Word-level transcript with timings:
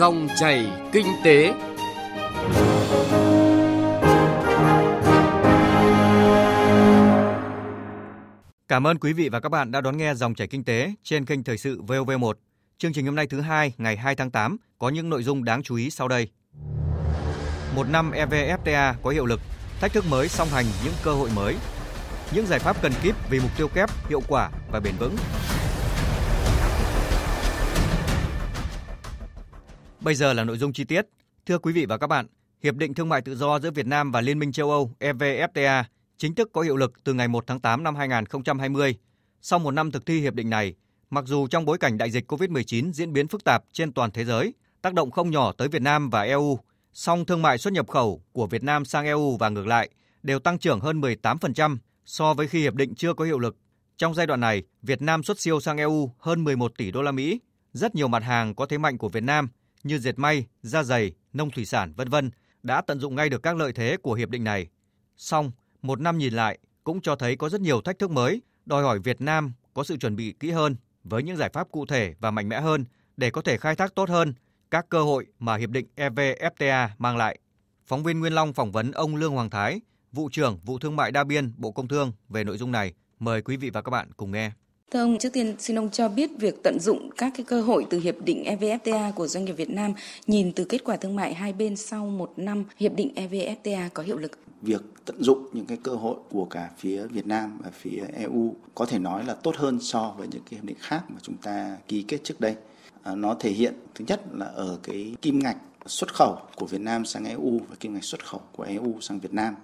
Dòng 0.00 0.28
chảy 0.36 0.66
kinh 0.92 1.06
tế. 1.24 1.52
Cảm 8.68 8.86
ơn 8.86 8.98
quý 8.98 9.12
vị 9.12 9.28
và 9.28 9.40
các 9.40 9.48
bạn 9.48 9.70
đã 9.72 9.80
đón 9.80 9.96
nghe 9.96 10.14
dòng 10.14 10.34
chảy 10.34 10.46
kinh 10.46 10.64
tế 10.64 10.94
trên 11.02 11.24
kênh 11.24 11.44
thời 11.44 11.58
sự 11.58 11.82
VOV1. 11.82 12.32
Chương 12.78 12.92
trình 12.92 13.06
hôm 13.06 13.14
nay 13.14 13.26
thứ 13.26 13.40
hai 13.40 13.72
ngày 13.78 13.96
2 13.96 14.14
tháng 14.14 14.30
8 14.30 14.56
có 14.78 14.88
những 14.88 15.10
nội 15.10 15.22
dung 15.22 15.44
đáng 15.44 15.62
chú 15.62 15.76
ý 15.76 15.90
sau 15.90 16.08
đây. 16.08 16.28
Một 17.74 17.88
năm 17.88 18.10
EVFTA 18.10 18.94
có 19.02 19.10
hiệu 19.10 19.26
lực, 19.26 19.40
thách 19.80 19.92
thức 19.92 20.04
mới 20.10 20.28
song 20.28 20.48
hành 20.48 20.66
những 20.84 20.94
cơ 21.04 21.12
hội 21.12 21.30
mới. 21.36 21.54
Những 22.34 22.46
giải 22.46 22.58
pháp 22.58 22.82
cần 22.82 22.92
kíp 23.02 23.14
vì 23.30 23.40
mục 23.40 23.50
tiêu 23.56 23.68
kép, 23.68 23.90
hiệu 24.08 24.22
quả 24.28 24.50
và 24.72 24.80
bền 24.80 24.94
vững. 24.98 25.16
Bây 30.00 30.14
giờ 30.14 30.32
là 30.32 30.44
nội 30.44 30.58
dung 30.58 30.72
chi 30.72 30.84
tiết. 30.84 31.06
Thưa 31.46 31.58
quý 31.58 31.72
vị 31.72 31.86
và 31.86 31.98
các 31.98 32.06
bạn, 32.06 32.26
Hiệp 32.62 32.76
định 32.76 32.94
Thương 32.94 33.08
mại 33.08 33.22
Tự 33.22 33.36
do 33.36 33.60
giữa 33.60 33.70
Việt 33.70 33.86
Nam 33.86 34.12
và 34.12 34.20
Liên 34.20 34.38
minh 34.38 34.52
châu 34.52 34.70
Âu 34.70 34.90
EVFTA 35.00 35.84
chính 36.16 36.34
thức 36.34 36.50
có 36.52 36.60
hiệu 36.60 36.76
lực 36.76 37.04
từ 37.04 37.14
ngày 37.14 37.28
1 37.28 37.44
tháng 37.46 37.60
8 37.60 37.82
năm 37.82 37.96
2020. 37.96 38.94
Sau 39.40 39.58
một 39.58 39.70
năm 39.70 39.90
thực 39.90 40.06
thi 40.06 40.20
hiệp 40.20 40.34
định 40.34 40.50
này, 40.50 40.74
mặc 41.10 41.24
dù 41.26 41.46
trong 41.46 41.64
bối 41.64 41.78
cảnh 41.78 41.98
đại 41.98 42.10
dịch 42.10 42.32
COVID-19 42.32 42.92
diễn 42.92 43.12
biến 43.12 43.28
phức 43.28 43.44
tạp 43.44 43.64
trên 43.72 43.92
toàn 43.92 44.10
thế 44.10 44.24
giới, 44.24 44.54
tác 44.82 44.94
động 44.94 45.10
không 45.10 45.30
nhỏ 45.30 45.52
tới 45.52 45.68
Việt 45.68 45.82
Nam 45.82 46.10
và 46.10 46.22
EU, 46.22 46.58
song 46.92 47.24
thương 47.24 47.42
mại 47.42 47.58
xuất 47.58 47.72
nhập 47.72 47.88
khẩu 47.88 48.22
của 48.32 48.46
Việt 48.46 48.62
Nam 48.62 48.84
sang 48.84 49.04
EU 49.04 49.36
và 49.36 49.48
ngược 49.48 49.66
lại 49.66 49.90
đều 50.22 50.38
tăng 50.38 50.58
trưởng 50.58 50.80
hơn 50.80 51.00
18% 51.00 51.76
so 52.04 52.34
với 52.34 52.48
khi 52.48 52.60
hiệp 52.60 52.74
định 52.74 52.94
chưa 52.94 53.14
có 53.14 53.24
hiệu 53.24 53.38
lực. 53.38 53.56
Trong 53.96 54.14
giai 54.14 54.26
đoạn 54.26 54.40
này, 54.40 54.62
Việt 54.82 55.02
Nam 55.02 55.22
xuất 55.22 55.40
siêu 55.40 55.60
sang 55.60 55.78
EU 55.78 56.10
hơn 56.18 56.44
11 56.44 56.72
tỷ 56.78 56.90
đô 56.90 57.02
la 57.02 57.12
Mỹ. 57.12 57.40
Rất 57.72 57.94
nhiều 57.94 58.08
mặt 58.08 58.22
hàng 58.22 58.54
có 58.54 58.66
thế 58.66 58.78
mạnh 58.78 58.98
của 58.98 59.08
Việt 59.08 59.22
Nam 59.22 59.48
như 59.82 59.98
dệt 59.98 60.18
may, 60.18 60.46
da 60.62 60.82
dày, 60.82 61.12
nông 61.32 61.50
thủy 61.50 61.64
sản, 61.64 61.92
vân 61.96 62.08
vân 62.08 62.30
đã 62.62 62.80
tận 62.80 63.00
dụng 63.00 63.14
ngay 63.14 63.28
được 63.28 63.42
các 63.42 63.56
lợi 63.56 63.72
thế 63.72 63.96
của 64.02 64.14
hiệp 64.14 64.28
định 64.28 64.44
này. 64.44 64.66
Song, 65.16 65.50
một 65.82 66.00
năm 66.00 66.18
nhìn 66.18 66.32
lại 66.32 66.58
cũng 66.84 67.00
cho 67.00 67.16
thấy 67.16 67.36
có 67.36 67.48
rất 67.48 67.60
nhiều 67.60 67.80
thách 67.80 67.98
thức 67.98 68.10
mới, 68.10 68.42
đòi 68.66 68.82
hỏi 68.82 68.98
Việt 68.98 69.20
Nam 69.20 69.52
có 69.74 69.84
sự 69.84 69.96
chuẩn 69.96 70.16
bị 70.16 70.34
kỹ 70.40 70.50
hơn 70.50 70.76
với 71.04 71.22
những 71.22 71.36
giải 71.36 71.50
pháp 71.52 71.70
cụ 71.70 71.86
thể 71.86 72.14
và 72.20 72.30
mạnh 72.30 72.48
mẽ 72.48 72.60
hơn 72.60 72.84
để 73.16 73.30
có 73.30 73.42
thể 73.42 73.56
khai 73.56 73.76
thác 73.76 73.94
tốt 73.94 74.08
hơn 74.08 74.34
các 74.70 74.86
cơ 74.88 75.02
hội 75.02 75.26
mà 75.38 75.56
hiệp 75.56 75.70
định 75.70 75.86
EVFTA 75.96 76.88
mang 76.98 77.16
lại. 77.16 77.38
Phóng 77.86 78.02
viên 78.02 78.20
Nguyên 78.20 78.32
Long 78.32 78.52
phỏng 78.52 78.72
vấn 78.72 78.92
ông 78.92 79.16
Lương 79.16 79.32
Hoàng 79.32 79.50
Thái, 79.50 79.80
vụ 80.12 80.28
trưởng 80.32 80.58
vụ 80.64 80.78
thương 80.78 80.96
mại 80.96 81.10
đa 81.10 81.24
biên 81.24 81.52
Bộ 81.56 81.72
Công 81.72 81.88
Thương 81.88 82.12
về 82.28 82.44
nội 82.44 82.58
dung 82.58 82.72
này. 82.72 82.94
Mời 83.18 83.42
quý 83.42 83.56
vị 83.56 83.70
và 83.70 83.82
các 83.82 83.90
bạn 83.90 84.12
cùng 84.16 84.32
nghe. 84.32 84.52
Thưa 84.90 85.00
ông, 85.00 85.18
trước 85.18 85.32
tiên 85.32 85.54
xin 85.58 85.78
ông 85.78 85.90
cho 85.90 86.08
biết 86.08 86.30
việc 86.38 86.62
tận 86.62 86.80
dụng 86.80 87.10
các 87.16 87.32
cái 87.36 87.44
cơ 87.44 87.62
hội 87.62 87.86
từ 87.90 88.00
hiệp 88.00 88.14
định 88.24 88.44
EVFTA 88.44 89.12
của 89.12 89.26
doanh 89.26 89.44
nghiệp 89.44 89.52
Việt 89.52 89.70
Nam 89.70 89.92
nhìn 90.26 90.52
từ 90.52 90.64
kết 90.64 90.84
quả 90.84 90.96
thương 90.96 91.16
mại 91.16 91.34
hai 91.34 91.52
bên 91.52 91.76
sau 91.76 92.06
một 92.06 92.32
năm 92.36 92.64
hiệp 92.76 92.94
định 92.94 93.12
EVFTA 93.14 93.88
có 93.94 94.02
hiệu 94.02 94.18
lực. 94.18 94.32
Việc 94.62 94.82
tận 95.04 95.22
dụng 95.22 95.46
những 95.52 95.66
cái 95.66 95.78
cơ 95.82 95.92
hội 95.92 96.16
của 96.30 96.44
cả 96.44 96.70
phía 96.78 97.06
Việt 97.06 97.26
Nam 97.26 97.58
và 97.64 97.70
phía 97.70 98.04
EU 98.14 98.54
có 98.74 98.86
thể 98.86 98.98
nói 98.98 99.24
là 99.24 99.34
tốt 99.34 99.56
hơn 99.56 99.78
so 99.80 100.14
với 100.18 100.28
những 100.28 100.42
cái 100.50 100.58
hiệp 100.58 100.64
định 100.64 100.76
khác 100.80 101.02
mà 101.08 101.16
chúng 101.22 101.36
ta 101.36 101.76
ký 101.88 102.02
kết 102.02 102.18
trước 102.24 102.40
đây. 102.40 102.54
À, 103.02 103.14
nó 103.14 103.34
thể 103.34 103.50
hiện 103.50 103.74
thứ 103.94 104.04
nhất 104.08 104.20
là 104.32 104.46
ở 104.46 104.78
cái 104.82 105.14
kim 105.22 105.38
ngạch 105.38 105.56
xuất 105.86 106.14
khẩu 106.14 106.38
của 106.56 106.66
Việt 106.66 106.80
Nam 106.80 107.04
sang 107.04 107.24
EU 107.24 107.60
và 107.68 107.76
kim 107.80 107.94
ngạch 107.94 108.04
xuất 108.04 108.26
khẩu 108.26 108.40
của 108.52 108.62
EU 108.62 109.00
sang 109.00 109.20
Việt 109.20 109.34
Nam 109.34 109.54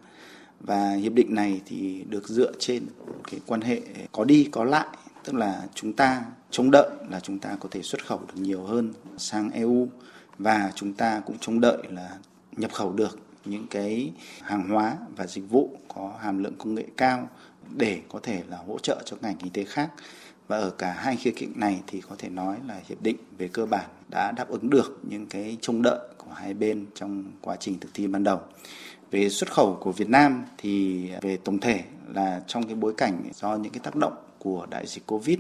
và 0.61 0.93
hiệp 0.93 1.13
định 1.13 1.35
này 1.35 1.61
thì 1.67 2.05
được 2.09 2.29
dựa 2.29 2.53
trên 2.59 2.87
cái 3.31 3.41
quan 3.47 3.61
hệ 3.61 3.81
có 4.13 4.25
đi 4.25 4.49
có 4.53 4.65
lại 4.65 4.87
tức 5.27 5.35
là 5.35 5.63
chúng 5.75 5.93
ta 5.93 6.23
trông 6.51 6.71
đợi 6.71 6.91
là 7.11 7.21
chúng 7.21 7.39
ta 7.39 7.57
có 7.61 7.69
thể 7.73 7.83
xuất 7.83 8.07
khẩu 8.07 8.19
được 8.19 8.35
nhiều 8.41 8.63
hơn 8.63 8.93
sang 9.19 9.51
EU 9.51 9.89
và 10.39 10.73
chúng 10.75 10.93
ta 10.93 11.23
cũng 11.27 11.37
trông 11.41 11.61
đợi 11.61 11.79
là 11.91 12.11
nhập 12.57 12.73
khẩu 12.73 12.93
được 12.93 13.19
những 13.45 13.67
cái 13.71 14.13
hàng 14.43 14.69
hóa 14.69 14.97
và 15.17 15.27
dịch 15.27 15.51
vụ 15.51 15.71
có 15.95 16.13
hàm 16.21 16.43
lượng 16.43 16.55
công 16.59 16.75
nghệ 16.75 16.85
cao 16.97 17.29
để 17.77 18.01
có 18.09 18.21
thể 18.23 18.43
là 18.49 18.57
hỗ 18.67 18.79
trợ 18.79 19.03
cho 19.05 19.17
ngành 19.21 19.37
kinh 19.37 19.53
tế 19.53 19.65
khác. 19.65 19.91
Và 20.49 20.59
ở 20.59 20.71
cả 20.71 20.93
hai 20.93 21.17
khía 21.17 21.31
cạnh 21.31 21.53
này 21.55 21.81
thì 21.87 22.01
có 22.01 22.17
thể 22.19 22.29
nói 22.29 22.57
là 22.67 22.81
hiệp 22.89 23.03
định 23.03 23.17
về 23.39 23.49
cơ 23.49 23.67
bản 23.67 23.87
đã 24.09 24.33
đáp 24.33 24.49
ứng 24.49 24.71
được 24.71 25.01
những 25.03 25.27
cái 25.27 25.57
trông 25.61 25.83
đợi 25.83 26.01
của 26.17 26.31
hai 26.35 26.55
bên 26.55 26.87
trong 26.95 27.25
quá 27.41 27.57
trình 27.61 27.81
thực 27.81 27.95
thi 27.95 28.07
ban 28.07 28.25
đầu. 28.25 28.41
Về 29.11 29.29
xuất 29.29 29.53
khẩu 29.53 29.79
của 29.81 29.93
Việt 29.93 30.09
Nam 30.09 30.45
thì 30.59 31.07
về 31.23 31.39
tổng 31.45 31.59
thể 31.59 31.85
là 32.15 32.43
trong 32.47 32.67
cái 32.67 32.75
bối 32.75 32.95
cảnh 32.97 33.23
do 33.35 33.57
những 33.57 33.73
cái 33.73 33.81
tác 33.81 33.97
động 33.97 34.26
của 34.47 34.67
đại 34.71 34.87
dịch 34.87 35.07
Covid 35.07 35.39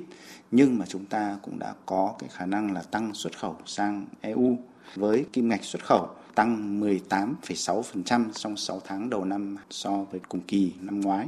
nhưng 0.50 0.78
mà 0.78 0.86
chúng 0.88 1.04
ta 1.04 1.38
cũng 1.42 1.58
đã 1.58 1.74
có 1.86 2.14
cái 2.18 2.28
khả 2.32 2.46
năng 2.46 2.72
là 2.72 2.82
tăng 2.82 3.14
xuất 3.14 3.38
khẩu 3.38 3.56
sang 3.66 4.06
EU 4.20 4.58
với 4.94 5.26
kim 5.32 5.48
ngạch 5.48 5.64
xuất 5.64 5.84
khẩu 5.84 6.08
tăng 6.34 6.80
18,6% 6.80 8.32
trong 8.32 8.56
6 8.56 8.80
tháng 8.84 9.10
đầu 9.10 9.24
năm 9.24 9.56
so 9.70 9.90
với 9.90 10.20
cùng 10.28 10.40
kỳ 10.40 10.72
năm 10.80 11.00
ngoái. 11.00 11.26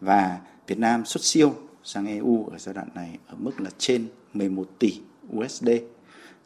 Và 0.00 0.40
Việt 0.66 0.78
Nam 0.78 1.04
xuất 1.04 1.24
siêu 1.24 1.54
sang 1.84 2.06
EU 2.06 2.46
ở 2.52 2.58
giai 2.58 2.74
đoạn 2.74 2.88
này 2.94 3.18
ở 3.26 3.34
mức 3.38 3.60
là 3.60 3.70
trên 3.78 4.08
11 4.34 4.68
tỷ 4.78 5.00
USD 5.36 5.68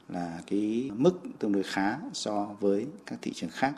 là 0.09 0.41
cái 0.47 0.91
mức 0.95 1.21
tương 1.39 1.53
đối 1.53 1.63
khá 1.63 1.97
so 2.13 2.57
với 2.61 2.87
các 3.07 3.19
thị 3.23 3.33
trường 3.35 3.51
khác 3.51 3.73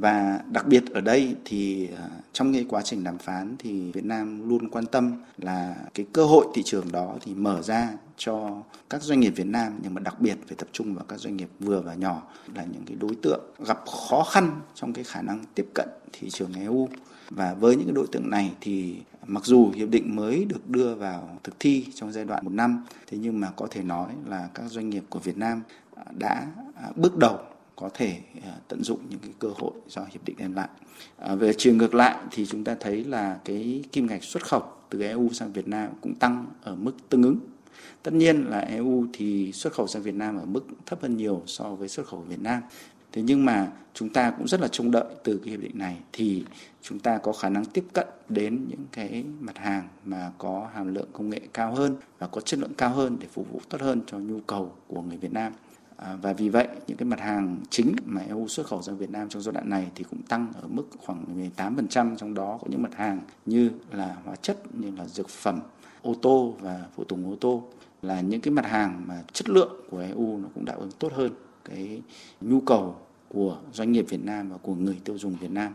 và 0.00 0.40
đặc 0.50 0.66
biệt 0.66 0.84
ở 0.92 1.00
đây 1.00 1.36
thì 1.44 1.88
à, 1.96 2.08
trong 2.32 2.52
cái 2.52 2.66
quá 2.68 2.82
trình 2.82 3.04
đàm 3.04 3.18
phán 3.18 3.56
thì 3.58 3.92
Việt 3.92 4.04
Nam 4.04 4.48
luôn 4.48 4.68
quan 4.68 4.86
tâm 4.86 5.12
là 5.38 5.76
cái 5.94 6.06
cơ 6.12 6.24
hội 6.24 6.46
thị 6.54 6.62
trường 6.62 6.92
đó 6.92 7.16
thì 7.20 7.34
mở 7.34 7.62
ra 7.62 7.88
cho 8.16 8.62
các 8.90 9.02
doanh 9.02 9.20
nghiệp 9.20 9.30
Việt 9.30 9.46
Nam, 9.46 9.78
nhưng 9.82 9.94
mà 9.94 10.00
đặc 10.00 10.20
biệt 10.20 10.36
phải 10.46 10.56
tập 10.56 10.68
trung 10.72 10.94
vào 10.94 11.04
các 11.08 11.20
doanh 11.20 11.36
nghiệp 11.36 11.48
vừa 11.60 11.80
và 11.80 11.94
nhỏ 11.94 12.22
là 12.54 12.64
những 12.64 12.84
cái 12.86 12.96
đối 13.00 13.14
tượng 13.22 13.40
gặp 13.66 13.78
khó 13.86 14.22
khăn 14.22 14.60
trong 14.74 14.92
cái 14.92 15.04
khả 15.04 15.22
năng 15.22 15.44
tiếp 15.54 15.66
cận 15.74 15.88
thị 16.12 16.30
trường 16.30 16.52
EU 16.52 16.88
và 17.30 17.54
với 17.54 17.76
những 17.76 17.86
cái 17.86 17.94
đối 17.94 18.06
tượng 18.12 18.30
này 18.30 18.52
thì 18.60 18.96
mặc 19.26 19.44
dù 19.44 19.70
hiệp 19.74 19.88
định 19.88 20.16
mới 20.16 20.44
được 20.44 20.68
đưa 20.68 20.94
vào 20.94 21.38
thực 21.44 21.60
thi 21.60 21.86
trong 21.94 22.12
giai 22.12 22.24
đoạn 22.24 22.44
một 22.44 22.52
năm, 22.52 22.84
thế 23.06 23.18
nhưng 23.18 23.40
mà 23.40 23.50
có 23.56 23.66
thể 23.70 23.82
nói 23.82 24.08
là 24.26 24.48
các 24.54 24.64
doanh 24.70 24.90
nghiệp 24.90 25.04
của 25.08 25.18
Việt 25.18 25.36
Nam 25.36 25.62
đã 26.18 26.46
à, 26.74 26.90
bước 26.96 27.16
đầu 27.16 27.38
có 27.80 27.90
thể 27.94 28.18
à, 28.44 28.52
tận 28.68 28.82
dụng 28.82 29.00
những 29.10 29.18
cái 29.18 29.32
cơ 29.38 29.48
hội 29.58 29.72
do 29.88 30.02
hiệp 30.12 30.24
định 30.24 30.36
đem 30.38 30.54
lại. 30.54 30.68
À, 31.18 31.34
về 31.34 31.52
chiều 31.58 31.74
ngược 31.74 31.94
lại 31.94 32.16
thì 32.30 32.46
chúng 32.46 32.64
ta 32.64 32.76
thấy 32.80 33.04
là 33.04 33.38
cái 33.44 33.84
kim 33.92 34.06
ngạch 34.06 34.24
xuất 34.24 34.44
khẩu 34.46 34.62
từ 34.90 35.02
EU 35.02 35.28
sang 35.32 35.52
Việt 35.52 35.68
Nam 35.68 35.90
cũng 36.00 36.14
tăng 36.14 36.46
ở 36.62 36.74
mức 36.74 36.92
tương 37.08 37.22
ứng. 37.22 37.38
Tất 38.02 38.14
nhiên 38.14 38.44
là 38.44 38.60
EU 38.60 39.06
thì 39.12 39.52
xuất 39.52 39.72
khẩu 39.72 39.86
sang 39.86 40.02
Việt 40.02 40.14
Nam 40.14 40.36
ở 40.36 40.44
mức 40.44 40.66
thấp 40.86 41.02
hơn 41.02 41.16
nhiều 41.16 41.42
so 41.46 41.64
với 41.74 41.88
xuất 41.88 42.06
khẩu 42.06 42.20
Việt 42.20 42.40
Nam. 42.40 42.62
Thế 43.12 43.22
nhưng 43.22 43.44
mà 43.44 43.72
chúng 43.94 44.08
ta 44.08 44.30
cũng 44.30 44.48
rất 44.48 44.60
là 44.60 44.68
trông 44.68 44.90
đợi 44.90 45.04
từ 45.24 45.40
cái 45.44 45.50
hiệp 45.50 45.60
định 45.60 45.78
này 45.78 45.96
thì 46.12 46.44
chúng 46.82 46.98
ta 46.98 47.18
có 47.18 47.32
khả 47.32 47.48
năng 47.48 47.64
tiếp 47.64 47.84
cận 47.92 48.06
đến 48.28 48.66
những 48.68 48.84
cái 48.92 49.24
mặt 49.40 49.58
hàng 49.58 49.88
mà 50.04 50.32
có 50.38 50.68
hàm 50.74 50.94
lượng 50.94 51.08
công 51.12 51.30
nghệ 51.30 51.40
cao 51.52 51.74
hơn 51.74 51.96
và 52.18 52.26
có 52.26 52.40
chất 52.40 52.60
lượng 52.60 52.74
cao 52.74 52.90
hơn 52.90 53.16
để 53.20 53.26
phục 53.32 53.52
vụ 53.52 53.60
tốt 53.68 53.80
hơn 53.80 54.00
cho 54.06 54.18
nhu 54.18 54.40
cầu 54.46 54.72
của 54.86 55.02
người 55.02 55.16
Việt 55.16 55.32
Nam. 55.32 55.52
À, 56.02 56.16
và 56.22 56.32
vì 56.32 56.48
vậy 56.48 56.68
những 56.86 56.96
cái 56.96 57.06
mặt 57.06 57.20
hàng 57.20 57.56
chính 57.70 57.96
mà 58.04 58.20
EU 58.20 58.48
xuất 58.48 58.66
khẩu 58.66 58.82
sang 58.82 58.98
Việt 58.98 59.10
Nam 59.10 59.28
trong 59.28 59.42
giai 59.42 59.52
đoạn 59.52 59.70
này 59.70 59.90
thì 59.94 60.04
cũng 60.10 60.22
tăng 60.22 60.52
ở 60.62 60.68
mức 60.68 60.86
khoảng 60.98 61.50
18% 61.56 62.16
trong 62.16 62.34
đó 62.34 62.58
có 62.60 62.66
những 62.70 62.82
mặt 62.82 62.94
hàng 62.94 63.20
như 63.46 63.70
là 63.92 64.16
hóa 64.24 64.36
chất 64.36 64.58
như 64.72 64.90
là 64.98 65.06
dược 65.06 65.28
phẩm, 65.28 65.60
ô 66.02 66.14
tô 66.22 66.54
và 66.60 66.84
phụ 66.96 67.04
tùng 67.04 67.30
ô 67.30 67.36
tô 67.40 67.62
là 68.02 68.20
những 68.20 68.40
cái 68.40 68.52
mặt 68.52 68.66
hàng 68.66 69.02
mà 69.06 69.22
chất 69.32 69.48
lượng 69.48 69.72
của 69.90 69.98
EU 69.98 70.38
nó 70.38 70.48
cũng 70.54 70.64
đáp 70.64 70.74
ứng 70.78 70.90
tốt 70.98 71.12
hơn 71.14 71.32
cái 71.64 72.02
nhu 72.40 72.60
cầu 72.60 72.96
của 73.28 73.58
doanh 73.72 73.92
nghiệp 73.92 74.06
Việt 74.08 74.24
Nam 74.24 74.50
và 74.50 74.56
của 74.62 74.74
người 74.74 74.98
tiêu 75.04 75.18
dùng 75.18 75.36
Việt 75.36 75.50
Nam. 75.50 75.72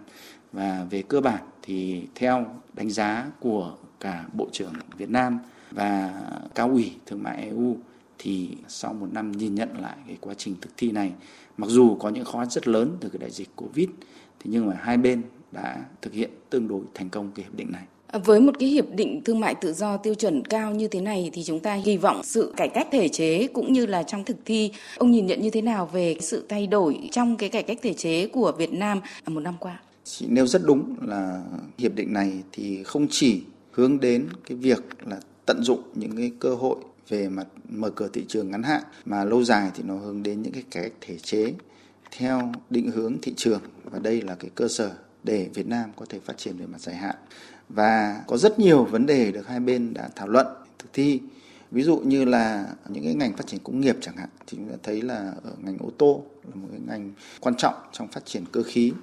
Và 0.52 0.86
về 0.90 1.04
cơ 1.08 1.22
bản 1.22 1.44
thì 1.62 2.08
theo 2.16 2.46
đánh 2.74 2.90
giá 2.90 3.32
của 3.40 3.76
cả 4.00 4.26
Bộ 4.34 4.48
trưởng 4.52 4.74
Việt 4.98 5.10
Nam 5.10 5.40
và 5.72 6.22
cao 6.56 6.70
ủy 6.70 6.96
thương 7.06 7.24
mại 7.24 7.44
EU 7.44 7.78
thì 8.18 8.50
sau 8.68 8.94
một 8.94 9.07
năm 9.12 9.31
nhìn 9.31 9.56
nhận 9.56 9.69
lại 9.81 9.98
cái 10.07 10.18
quá 10.21 10.33
trình 10.38 10.56
thực 10.62 10.71
thi 10.77 10.92
này 10.92 11.12
mặc 11.57 11.69
dù 11.69 11.95
có 11.95 12.10
những 12.10 12.25
khó 12.25 12.39
khăn 12.39 12.50
rất 12.50 12.68
lớn 12.68 12.98
từ 13.00 13.10
cái 13.10 13.19
đại 13.19 13.31
dịch 13.31 13.50
covid 13.56 13.88
thì 14.39 14.50
nhưng 14.54 14.68
mà 14.68 14.75
hai 14.80 14.98
bên 14.98 15.21
đã 15.51 15.86
thực 16.01 16.13
hiện 16.13 16.30
tương 16.50 16.68
đối 16.68 16.81
thành 16.94 17.10
công 17.10 17.31
cái 17.36 17.45
hiệp 17.45 17.56
định 17.56 17.71
này 17.71 17.83
với 18.19 18.39
một 18.39 18.51
cái 18.60 18.69
hiệp 18.69 18.86
định 18.95 19.21
thương 19.25 19.39
mại 19.39 19.56
tự 19.56 19.74
do 19.74 19.98
tiêu 19.98 20.13
chuẩn 20.13 20.45
cao 20.45 20.71
như 20.71 20.88
thế 20.88 21.01
này 21.01 21.30
thì 21.33 21.44
chúng 21.44 21.60
ta 21.60 21.74
hy 21.74 21.98
vọng 21.98 22.21
sự 22.24 22.54
cải 22.57 22.68
cách 22.68 22.88
thể 22.92 23.10
chế 23.10 23.48
cũng 23.48 23.74
như 23.74 23.86
là 23.86 24.04
trong 24.04 24.24
thực 24.24 24.38
thi 24.45 24.71
ông 24.98 25.12
nhìn 25.12 25.25
nhận 25.25 25.42
như 25.42 25.50
thế 25.50 25.62
nào 25.62 25.89
về 25.94 26.16
sự 26.21 26.45
thay 26.50 26.68
đổi 26.68 27.09
trong 27.12 27.38
cái 27.38 27.50
cải 27.50 27.63
cách 27.63 27.77
thể 27.81 27.94
chế 27.94 28.27
của 28.27 28.51
Việt 28.57 28.74
Nam 28.74 29.01
một 29.27 29.39
năm 29.39 29.56
qua? 29.59 29.80
Chị 30.04 30.25
nêu 30.30 30.48
rất 30.48 30.62
đúng 30.66 30.95
là 31.01 31.44
hiệp 31.77 31.95
định 31.95 32.13
này 32.13 32.31
thì 32.51 32.83
không 32.83 33.07
chỉ 33.09 33.42
hướng 33.71 34.00
đến 34.00 34.27
cái 34.48 34.57
việc 34.57 34.83
là 35.06 35.19
tận 35.45 35.63
dụng 35.63 35.81
những 35.95 36.18
cái 36.18 36.31
cơ 36.39 36.56
hội 36.56 36.77
về 37.10 37.30
mặt 37.30 37.48
mở 37.70 37.90
cửa 37.90 38.08
thị 38.14 38.26
trường 38.28 38.52
ngắn 38.52 38.64
hạn, 38.64 38.84
mà 39.06 39.24
lâu 39.24 39.44
dài 39.44 39.72
thì 39.76 39.84
nó 39.84 39.96
hướng 39.96 40.24
đến 40.24 40.42
những 40.42 40.54
cái 40.54 40.64
cải 40.72 40.84
cách 40.84 40.94
thể 41.02 41.18
chế 41.18 41.54
theo 42.18 42.52
định 42.70 42.92
hướng 42.92 43.18
thị 43.22 43.34
trường. 43.38 43.62
Và 43.84 44.00
đây 44.00 44.22
là 44.22 44.36
cái 44.36 44.52
cơ 44.56 44.68
sở 44.68 44.92
để 45.24 45.50
Việt 45.54 45.68
Nam 45.68 45.92
có 45.96 46.06
thể 46.10 46.20
phát 46.20 46.38
triển 46.38 46.58
về 46.58 46.66
mặt 46.66 46.82
dài 46.82 46.96
hạn. 46.96 47.16
Và 47.70 48.24
có 48.28 48.38
rất 48.38 48.60
nhiều 48.60 48.84
vấn 48.84 49.06
đề 49.06 49.32
được 49.32 49.48
hai 49.48 49.60
bên 49.60 49.94
đã 49.94 50.10
thảo 50.16 50.28
luận, 50.28 50.48
thực 50.80 50.94
thi. 50.94 51.22
Ví 51.72 51.84
dụ 51.84 52.00
như 52.00 52.26
là 52.26 52.68
những 52.90 53.04
cái 53.04 53.14
ngành 53.14 53.38
phát 53.38 53.48
triển 53.48 53.60
công 53.64 53.82
nghiệp 53.82 53.98
chẳng 54.02 54.18
hạn, 54.18 54.30
thì 54.48 54.58
chúng 54.58 54.70
ta 54.70 54.76
thấy 54.84 55.02
là 55.02 55.34
ở 55.44 55.52
ngành 55.64 55.78
ô 55.78 55.90
tô 55.98 56.24
là 56.50 56.56
một 56.56 56.68
cái 56.72 56.80
ngành 56.88 57.12
quan 57.40 57.56
trọng 57.56 57.74
trong 57.92 58.08
phát 58.08 58.26
triển 58.26 58.44
cơ 58.52 58.64
khí. 58.64 58.94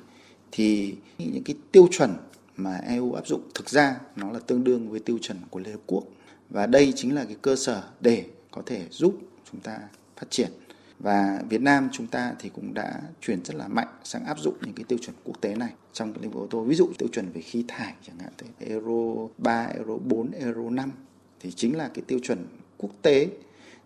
Thì 0.52 0.94
những 1.18 1.44
cái 1.44 1.56
tiêu 1.72 1.88
chuẩn 1.90 2.10
mà 2.56 2.80
EU 2.86 3.12
áp 3.12 3.26
dụng 3.26 3.40
thực 3.54 3.70
ra 3.70 3.96
nó 4.16 4.32
là 4.32 4.38
tương 4.38 4.64
đương 4.64 4.90
với 4.90 5.00
tiêu 5.00 5.18
chuẩn 5.22 5.38
của 5.50 5.60
Liên 5.60 5.72
Hợp 5.72 5.80
Quốc 5.86 6.04
và 6.50 6.66
đây 6.66 6.92
chính 6.96 7.14
là 7.14 7.24
cái 7.24 7.36
cơ 7.42 7.56
sở 7.56 7.82
để 8.00 8.24
có 8.50 8.62
thể 8.66 8.86
giúp 8.90 9.18
chúng 9.52 9.60
ta 9.60 9.78
phát 10.16 10.30
triển. 10.30 10.50
Và 10.98 11.42
Việt 11.48 11.60
Nam 11.60 11.88
chúng 11.92 12.06
ta 12.06 12.32
thì 12.38 12.48
cũng 12.48 12.74
đã 12.74 13.00
chuyển 13.20 13.44
rất 13.44 13.54
là 13.54 13.68
mạnh 13.68 13.88
sang 14.04 14.24
áp 14.24 14.38
dụng 14.38 14.54
những 14.60 14.74
cái 14.74 14.84
tiêu 14.88 14.98
chuẩn 14.98 15.16
quốc 15.24 15.40
tế 15.40 15.54
này. 15.54 15.72
Trong 15.92 16.14
lĩnh 16.20 16.30
vực 16.30 16.42
ô 16.42 16.46
tô 16.50 16.64
ví 16.64 16.74
dụ 16.74 16.92
tiêu 16.98 17.08
chuẩn 17.12 17.32
về 17.32 17.40
khí 17.40 17.64
thải 17.68 17.94
chẳng 18.06 18.18
hạn 18.18 18.32
thế 18.38 18.66
Euro 18.66 19.28
3, 19.38 19.64
Euro 19.64 19.96
4, 19.96 20.30
Euro 20.30 20.70
5 20.70 20.92
thì 21.40 21.52
chính 21.52 21.76
là 21.76 21.90
cái 21.94 22.04
tiêu 22.06 22.18
chuẩn 22.22 22.46
quốc 22.76 22.90
tế. 23.02 23.28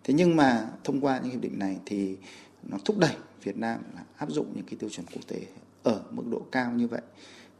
Thế 0.03 0.13
nhưng 0.13 0.35
mà 0.35 0.67
thông 0.83 1.01
qua 1.01 1.19
những 1.23 1.31
hiệp 1.31 1.41
định 1.41 1.59
này 1.59 1.77
thì 1.85 2.17
nó 2.63 2.77
thúc 2.85 2.97
đẩy 2.97 3.15
Việt 3.43 3.57
Nam 3.57 3.79
là 3.95 4.03
áp 4.17 4.31
dụng 4.31 4.51
những 4.55 4.65
cái 4.65 4.75
tiêu 4.79 4.89
chuẩn 4.89 5.05
quốc 5.13 5.21
tế 5.27 5.41
ở 5.83 6.01
mức 6.11 6.23
độ 6.31 6.41
cao 6.51 6.71
như 6.71 6.87
vậy. 6.87 7.01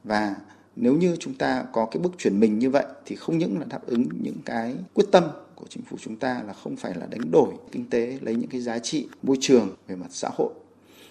Và 0.03 0.35
nếu 0.75 0.93
như 0.93 1.15
chúng 1.19 1.33
ta 1.33 1.65
có 1.73 1.85
cái 1.85 2.01
bước 2.01 2.11
chuyển 2.17 2.39
mình 2.39 2.59
như 2.59 2.69
vậy, 2.69 2.85
thì 3.05 3.15
không 3.15 3.37
những 3.37 3.59
là 3.59 3.65
đáp 3.69 3.87
ứng 3.87 4.07
những 4.21 4.37
cái 4.45 4.75
quyết 4.93 5.05
tâm 5.11 5.23
của 5.55 5.65
chính 5.69 5.83
phủ 5.83 5.97
chúng 6.01 6.15
ta 6.15 6.43
là 6.47 6.53
không 6.53 6.75
phải 6.75 6.93
là 6.95 7.05
đánh 7.05 7.31
đổi 7.31 7.53
kinh 7.71 7.89
tế, 7.89 8.19
lấy 8.21 8.35
những 8.35 8.49
cái 8.49 8.61
giá 8.61 8.79
trị 8.79 9.07
môi 9.23 9.37
trường 9.41 9.75
về 9.87 9.95
mặt 9.95 10.07
xã 10.09 10.29
hội. 10.37 10.53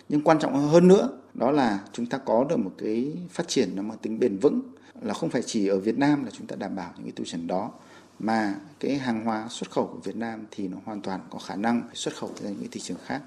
Nhưng 0.09 0.21
quan 0.21 0.39
trọng 0.39 0.69
hơn 0.69 0.89
nữa, 0.89 1.19
đó 1.35 1.51
là 1.51 1.81
chúng 1.93 2.07
ta 2.07 2.19
có 2.19 2.47
được 2.49 2.57
một 2.57 2.73
cái 2.79 3.13
phát 3.31 3.49
triển 3.49 3.77
nó 3.77 3.83
mang 3.83 3.99
tính 3.99 4.19
bền 4.19 4.39
vững, 4.39 4.61
là 5.03 5.15
không 5.15 5.31
phải 5.31 5.43
chỉ 5.43 5.69
ở 5.69 5.79
Việt 5.79 5.99
Nam 5.99 6.25
là 6.25 6.31
chúng 6.31 6.47
ta 6.47 6.57
đảm 6.57 6.77
bảo 6.77 6.93
những 6.97 7.05
cái 7.05 7.13
tiêu 7.13 7.27
chuẩn 7.27 7.47
đó, 7.47 7.73
mà 8.19 8.55
cái 8.81 8.99
hàng 8.99 9.25
hóa 9.25 9.47
xuất 9.51 9.71
khẩu 9.71 9.87
của 9.87 9.99
Việt 10.05 10.17
Nam 10.17 10.47
thì 10.51 10.69
nó 10.69 10.77
hoàn 10.85 11.01
toàn 11.01 11.21
có 11.31 11.39
khả 11.39 11.57
năng 11.57 11.83
xuất 11.95 12.17
khẩu 12.17 12.31
ra 12.43 12.51
những 12.51 12.71
thị 12.71 12.81
trường 12.81 12.99
khác. 13.05 13.23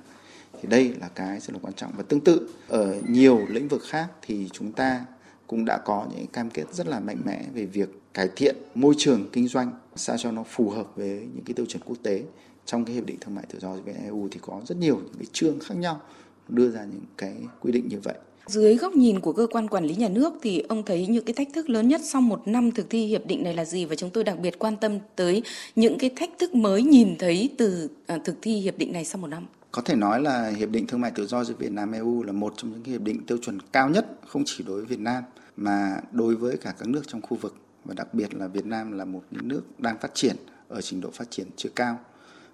Thì 0.62 0.70
đây 0.70 0.94
là 1.00 1.10
cái 1.16 1.40
rất 1.40 1.54
là 1.54 1.60
quan 1.62 1.74
trọng 1.74 1.92
và 1.98 2.04
tương 2.04 2.20
tự, 2.20 2.50
ở 2.68 3.02
nhiều 3.08 3.40
lĩnh 3.50 3.68
vực 3.68 3.82
khác 3.88 4.08
thì 4.22 4.50
chúng 4.54 4.72
ta 4.72 5.06
cũng 5.48 5.66
đã 5.66 5.78
có 5.78 6.08
những 6.16 6.28
cam 6.28 6.50
kết 6.50 6.66
rất 6.74 6.88
là 6.88 7.00
mạnh 7.00 7.22
mẽ 7.26 7.46
về 7.54 7.66
việc 7.66 7.90
cải 8.14 8.30
thiện 8.36 8.56
môi 8.76 8.94
trường 8.98 9.30
kinh 9.32 9.48
doanh 9.48 9.72
sao 9.96 10.18
cho 10.18 10.32
nó 10.32 10.44
phù 10.44 10.70
hợp 10.70 10.96
với 10.96 11.10
những 11.10 11.44
cái 11.46 11.54
tiêu 11.54 11.66
chuẩn 11.66 11.84
quốc 11.86 11.98
tế. 12.04 12.24
Trong 12.66 12.86
cái 12.86 12.96
hiệp 12.96 13.06
định 13.06 13.18
thương 13.22 13.36
mại 13.36 13.46
tự 13.54 13.60
do 13.60 13.74
với 13.86 13.94
EU 13.94 14.28
thì 14.32 14.40
có 14.42 14.62
rất 14.66 14.78
nhiều 14.78 14.96
những 14.96 15.14
cái 15.18 15.28
chương 15.32 15.60
khác 15.60 15.76
nhau 15.76 16.02
đưa 16.48 16.72
ra 16.72 16.86
những 16.86 17.06
cái 17.18 17.36
quy 17.60 17.72
định 17.72 17.88
như 17.88 18.00
vậy. 18.04 18.16
Dưới 18.48 18.76
góc 18.76 18.96
nhìn 18.96 19.20
của 19.20 19.34
cơ 19.34 19.48
quan 19.52 19.68
quản 19.68 19.86
lý 19.86 19.96
nhà 19.96 20.10
nước 20.10 20.34
thì 20.42 20.60
ông 20.60 20.84
thấy 20.84 21.08
những 21.08 21.26
cái 21.26 21.34
thách 21.34 21.48
thức 21.54 21.70
lớn 21.70 21.88
nhất 21.88 22.02
sau 22.04 22.22
một 22.22 22.48
năm 22.48 22.72
thực 22.72 22.90
thi 22.90 23.06
hiệp 23.06 23.26
định 23.26 23.44
này 23.44 23.54
là 23.54 23.66
gì? 23.66 23.86
Và 23.86 23.96
chúng 23.96 24.10
tôi 24.10 24.24
đặc 24.24 24.40
biệt 24.40 24.60
quan 24.60 24.76
tâm 24.78 25.00
tới 25.16 25.44
những 25.76 25.98
cái 25.98 26.10
thách 26.16 26.30
thức 26.40 26.56
mới 26.56 26.84
nhìn 26.84 27.16
thấy 27.20 27.50
từ 27.58 27.90
à, 28.06 28.18
thực 28.26 28.36
thi 28.42 28.60
hiệp 28.60 28.78
định 28.78 28.94
này 28.94 29.06
sau 29.06 29.22
một 29.22 29.28
năm. 29.28 29.46
Có 29.78 29.84
thể 29.84 29.96
nói 29.96 30.22
là 30.22 30.50
hiệp 30.50 30.70
định 30.70 30.88
thương 30.88 31.02
mại 31.02 31.12
tự 31.12 31.28
do 31.28 31.44
giữa 31.44 31.54
Việt 31.54 31.72
Nam 31.72 31.92
EU 31.92 32.24
là 32.24 32.32
một 32.32 32.54
trong 32.58 32.72
những 32.72 32.84
hiệp 32.84 33.02
định 33.02 33.26
tiêu 33.26 33.38
chuẩn 33.38 33.60
cao 33.72 33.90
nhất 33.90 34.20
không 34.28 34.44
chỉ 34.46 34.64
đối 34.64 34.76
với 34.76 34.86
Việt 34.86 35.00
Nam 35.00 35.24
mà 35.58 36.02
đối 36.12 36.36
với 36.36 36.58
cả 36.58 36.74
các 36.80 36.88
nước 36.88 37.02
trong 37.08 37.22
khu 37.22 37.38
vực. 37.38 37.56
Và 37.86 37.94
đặc 37.94 38.14
biệt 38.14 38.36
là 38.36 38.48
Việt 38.48 38.66
Nam 38.66 38.92
là 38.92 39.06
một 39.06 39.24
nước 39.32 39.62
đang 39.78 39.98
phát 39.98 40.12
triển 40.14 40.36
ở 40.68 40.82
trình 40.82 41.02
độ 41.02 41.10
phát 41.12 41.32
triển 41.32 41.48
chưa 41.56 41.70
cao. 41.76 42.00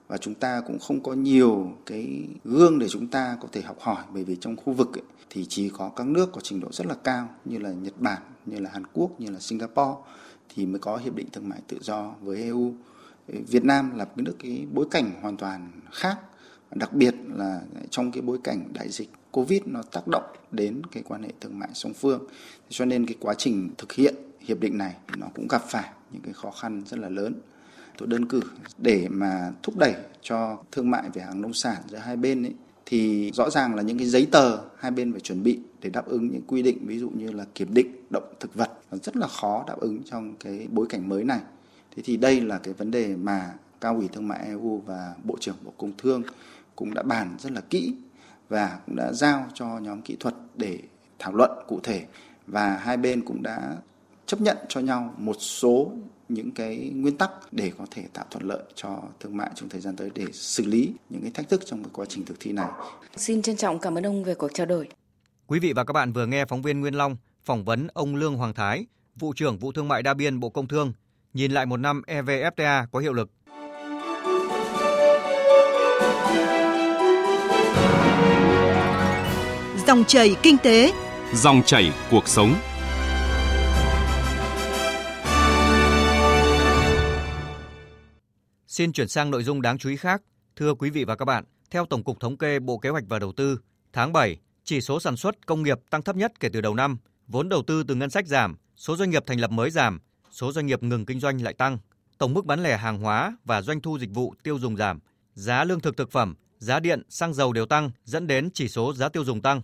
Và 0.07 0.17
chúng 0.17 0.33
ta 0.33 0.61
cũng 0.67 0.79
không 0.79 1.03
có 1.03 1.13
nhiều 1.13 1.71
cái 1.85 2.27
gương 2.43 2.79
để 2.79 2.89
chúng 2.89 3.07
ta 3.07 3.37
có 3.41 3.47
thể 3.51 3.61
học 3.61 3.77
hỏi 3.79 4.03
bởi 4.13 4.23
vì 4.23 4.35
trong 4.35 4.55
khu 4.55 4.73
vực 4.73 4.93
ấy, 4.93 5.03
thì 5.29 5.45
chỉ 5.49 5.69
có 5.69 5.89
các 5.95 6.07
nước 6.07 6.31
có 6.31 6.41
trình 6.41 6.59
độ 6.59 6.67
rất 6.71 6.87
là 6.87 6.95
cao 7.03 7.29
như 7.45 7.57
là 7.57 7.71
Nhật 7.71 8.01
Bản, 8.01 8.21
như 8.45 8.59
là 8.59 8.69
Hàn 8.73 8.83
Quốc, 8.93 9.11
như 9.19 9.29
là 9.29 9.39
Singapore 9.39 10.01
thì 10.55 10.65
mới 10.65 10.79
có 10.79 10.97
hiệp 10.97 11.15
định 11.15 11.27
thương 11.31 11.49
mại 11.49 11.59
tự 11.67 11.77
do 11.81 12.15
với 12.21 12.37
EU. 12.37 12.73
Việt 13.27 13.65
Nam 13.65 13.97
là 13.97 14.05
cái 14.05 14.23
nước 14.23 14.35
cái 14.39 14.67
bối 14.73 14.85
cảnh 14.91 15.11
hoàn 15.21 15.37
toàn 15.37 15.71
khác, 15.91 16.17
đặc 16.75 16.93
biệt 16.93 17.15
là 17.35 17.61
trong 17.89 18.11
cái 18.11 18.21
bối 18.21 18.37
cảnh 18.43 18.65
đại 18.73 18.89
dịch 18.89 19.09
Covid 19.31 19.61
nó 19.65 19.81
tác 19.91 20.07
động 20.07 20.23
đến 20.51 20.81
cái 20.91 21.03
quan 21.07 21.23
hệ 21.23 21.29
thương 21.41 21.59
mại 21.59 21.69
song 21.73 21.93
phương. 21.93 22.23
Cho 22.69 22.85
nên 22.85 23.05
cái 23.05 23.15
quá 23.19 23.33
trình 23.33 23.69
thực 23.77 23.93
hiện 23.93 24.15
hiệp 24.39 24.59
định 24.59 24.77
này 24.77 24.95
nó 25.17 25.27
cũng 25.35 25.47
gặp 25.47 25.63
phải 25.69 25.89
những 26.11 26.21
cái 26.21 26.33
khó 26.33 26.51
khăn 26.51 26.83
rất 26.85 26.99
là 26.99 27.09
lớn 27.09 27.33
tôi 27.97 28.07
đơn 28.07 28.25
cử 28.25 28.41
để 28.77 29.07
mà 29.09 29.51
thúc 29.63 29.77
đẩy 29.77 29.93
cho 30.21 30.57
thương 30.71 30.91
mại 30.91 31.09
về 31.13 31.21
hàng 31.21 31.41
nông 31.41 31.53
sản 31.53 31.81
giữa 31.89 31.97
hai 31.97 32.15
bên 32.15 32.43
ấy, 32.43 32.53
thì 32.85 33.31
rõ 33.31 33.49
ràng 33.49 33.75
là 33.75 33.81
những 33.81 33.97
cái 33.97 34.07
giấy 34.07 34.27
tờ 34.31 34.57
hai 34.79 34.91
bên 34.91 35.11
phải 35.11 35.21
chuẩn 35.21 35.43
bị 35.43 35.59
để 35.81 35.89
đáp 35.89 36.05
ứng 36.05 36.27
những 36.27 36.41
quy 36.47 36.61
định 36.61 36.77
ví 36.85 36.99
dụ 36.99 37.09
như 37.09 37.31
là 37.31 37.45
kiểm 37.55 37.73
định 37.73 37.87
động 38.09 38.33
thực 38.39 38.55
vật 38.55 38.71
nó 38.91 38.97
rất 39.03 39.17
là 39.17 39.27
khó 39.27 39.63
đáp 39.67 39.75
ứng 39.79 39.99
trong 40.03 40.35
cái 40.39 40.67
bối 40.71 40.85
cảnh 40.89 41.09
mới 41.09 41.23
này 41.23 41.39
thế 41.95 42.03
thì 42.05 42.17
đây 42.17 42.41
là 42.41 42.57
cái 42.57 42.73
vấn 42.73 42.91
đề 42.91 43.15
mà 43.15 43.53
cao 43.81 43.95
ủy 43.95 44.07
thương 44.07 44.27
mại 44.27 44.45
EU 44.47 44.81
và 44.85 45.13
bộ 45.23 45.37
trưởng 45.39 45.55
bộ 45.63 45.73
công 45.77 45.91
thương 45.97 46.23
cũng 46.75 46.93
đã 46.93 47.03
bàn 47.03 47.35
rất 47.39 47.51
là 47.51 47.61
kỹ 47.61 47.93
và 48.49 48.79
cũng 48.85 48.95
đã 48.95 49.13
giao 49.13 49.47
cho 49.53 49.65
nhóm 49.65 50.01
kỹ 50.01 50.17
thuật 50.19 50.35
để 50.55 50.79
thảo 51.19 51.33
luận 51.33 51.51
cụ 51.67 51.79
thể 51.83 52.05
và 52.47 52.77
hai 52.77 52.97
bên 52.97 53.25
cũng 53.25 53.43
đã 53.43 53.77
chấp 54.25 54.41
nhận 54.41 54.57
cho 54.69 54.79
nhau 54.79 55.13
một 55.17 55.35
số 55.39 55.91
những 56.29 56.51
cái 56.51 56.91
nguyên 56.95 57.17
tắc 57.17 57.31
để 57.51 57.71
có 57.77 57.85
thể 57.91 58.03
tạo 58.13 58.25
thuận 58.31 58.43
lợi 58.43 58.63
cho 58.75 58.99
thương 59.19 59.37
mại 59.37 59.49
trong 59.55 59.69
thời 59.69 59.81
gian 59.81 59.95
tới 59.95 60.11
để 60.15 60.25
xử 60.33 60.65
lý 60.65 60.93
những 61.09 61.21
cái 61.21 61.31
thách 61.31 61.49
thức 61.49 61.61
trong 61.65 61.83
cái 61.83 61.89
quá 61.93 62.05
trình 62.09 62.25
thực 62.25 62.37
thi 62.39 62.51
này. 62.51 62.69
Xin 63.15 63.41
trân 63.41 63.55
trọng 63.57 63.79
cảm 63.79 63.97
ơn 63.97 64.05
ông 64.05 64.23
về 64.23 64.35
cuộc 64.35 64.53
trao 64.53 64.65
đổi. 64.65 64.87
Quý 65.47 65.59
vị 65.59 65.73
và 65.73 65.83
các 65.83 65.93
bạn 65.93 66.13
vừa 66.13 66.25
nghe 66.25 66.45
phóng 66.45 66.61
viên 66.61 66.79
Nguyên 66.79 66.93
Long 66.93 67.17
phỏng 67.43 67.65
vấn 67.65 67.87
ông 67.93 68.15
Lương 68.15 68.35
Hoàng 68.35 68.53
Thái, 68.53 68.85
vụ 69.15 69.33
trưởng 69.35 69.57
vụ 69.57 69.71
thương 69.71 69.87
mại 69.87 70.03
đa 70.03 70.13
biên 70.13 70.39
Bộ 70.39 70.49
Công 70.49 70.67
Thương, 70.67 70.93
nhìn 71.33 71.51
lại 71.51 71.65
một 71.65 71.77
năm 71.77 72.01
EVFTA 72.07 72.85
có 72.91 72.99
hiệu 72.99 73.13
lực. 73.13 73.29
Dòng 79.93 80.05
chảy 80.05 80.35
kinh 80.43 80.57
tế, 80.57 80.93
dòng 81.33 81.61
chảy 81.65 81.91
cuộc 82.11 82.27
sống. 82.27 82.55
Xin 88.67 88.93
chuyển 88.93 89.07
sang 89.07 89.31
nội 89.31 89.43
dung 89.43 89.61
đáng 89.61 89.77
chú 89.77 89.89
ý 89.89 89.95
khác. 89.95 90.21
Thưa 90.55 90.73
quý 90.73 90.89
vị 90.89 91.03
và 91.03 91.15
các 91.15 91.25
bạn, 91.25 91.43
theo 91.71 91.85
Tổng 91.85 92.03
cục 92.03 92.19
Thống 92.19 92.37
kê 92.37 92.59
Bộ 92.59 92.77
Kế 92.77 92.89
hoạch 92.89 93.03
và 93.07 93.19
Đầu 93.19 93.31
tư, 93.31 93.59
tháng 93.93 94.13
7, 94.13 94.37
chỉ 94.63 94.81
số 94.81 94.99
sản 94.99 95.17
xuất 95.17 95.45
công 95.45 95.63
nghiệp 95.63 95.79
tăng 95.89 96.01
thấp 96.01 96.15
nhất 96.15 96.39
kể 96.39 96.49
từ 96.53 96.61
đầu 96.61 96.75
năm, 96.75 96.97
vốn 97.27 97.49
đầu 97.49 97.63
tư 97.67 97.83
từ 97.83 97.95
ngân 97.95 98.09
sách 98.09 98.27
giảm, 98.27 98.55
số 98.77 98.95
doanh 98.95 99.09
nghiệp 99.09 99.23
thành 99.27 99.39
lập 99.39 99.51
mới 99.51 99.71
giảm, 99.71 99.99
số 100.31 100.51
doanh 100.51 100.65
nghiệp 100.65 100.83
ngừng 100.83 101.05
kinh 101.05 101.19
doanh 101.19 101.41
lại 101.41 101.53
tăng, 101.53 101.77
tổng 102.17 102.33
mức 102.33 102.45
bán 102.45 102.63
lẻ 102.63 102.77
hàng 102.77 102.99
hóa 102.99 103.37
và 103.45 103.61
doanh 103.61 103.81
thu 103.81 103.99
dịch 103.99 104.11
vụ 104.13 104.33
tiêu 104.43 104.59
dùng 104.59 104.77
giảm, 104.77 104.99
giá 105.33 105.63
lương 105.63 105.79
thực 105.79 105.97
thực 105.97 106.11
phẩm, 106.11 106.35
giá 106.59 106.79
điện, 106.79 107.01
xăng 107.09 107.33
dầu 107.33 107.53
đều 107.53 107.65
tăng 107.65 107.91
dẫn 108.05 108.27
đến 108.27 108.49
chỉ 108.53 108.67
số 108.67 108.93
giá 108.93 109.09
tiêu 109.09 109.23
dùng 109.23 109.41
tăng. 109.41 109.61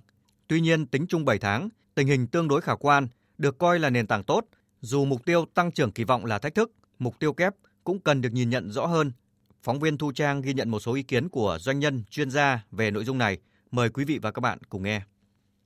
Tuy 0.50 0.62
nhiên, 0.62 0.86
tính 0.86 1.06
chung 1.10 1.26
7 1.26 1.40
tháng, 1.40 1.70
tình 1.96 2.08
hình 2.08 2.28
tương 2.28 2.48
đối 2.48 2.62
khả 2.62 2.76
quan, 2.76 3.08
được 3.38 3.58
coi 3.58 3.80
là 3.80 3.90
nền 3.90 4.08
tảng 4.08 4.24
tốt, 4.24 4.46
dù 4.82 5.06
mục 5.06 5.26
tiêu 5.26 5.46
tăng 5.54 5.72
trưởng 5.72 5.92
kỳ 5.92 6.04
vọng 6.04 6.26
là 6.26 6.40
thách 6.40 6.56
thức, 6.56 6.72
mục 7.00 7.20
tiêu 7.20 7.34
kép 7.34 7.54
cũng 7.84 8.00
cần 8.00 8.22
được 8.22 8.34
nhìn 8.34 8.50
nhận 8.50 8.72
rõ 8.72 8.86
hơn. 8.86 9.12
Phóng 9.64 9.80
viên 9.80 9.98
Thu 9.98 10.12
Trang 10.12 10.42
ghi 10.42 10.54
nhận 10.54 10.70
một 10.70 10.80
số 10.80 10.94
ý 10.94 11.04
kiến 11.04 11.30
của 11.30 11.58
doanh 11.62 11.80
nhân, 11.80 12.04
chuyên 12.10 12.32
gia 12.32 12.66
về 12.72 12.92
nội 12.92 13.04
dung 13.04 13.18
này. 13.18 13.38
Mời 13.72 13.90
quý 13.90 14.06
vị 14.06 14.20
và 14.22 14.32
các 14.32 14.40
bạn 14.40 14.60
cùng 14.70 14.84
nghe. 14.84 15.02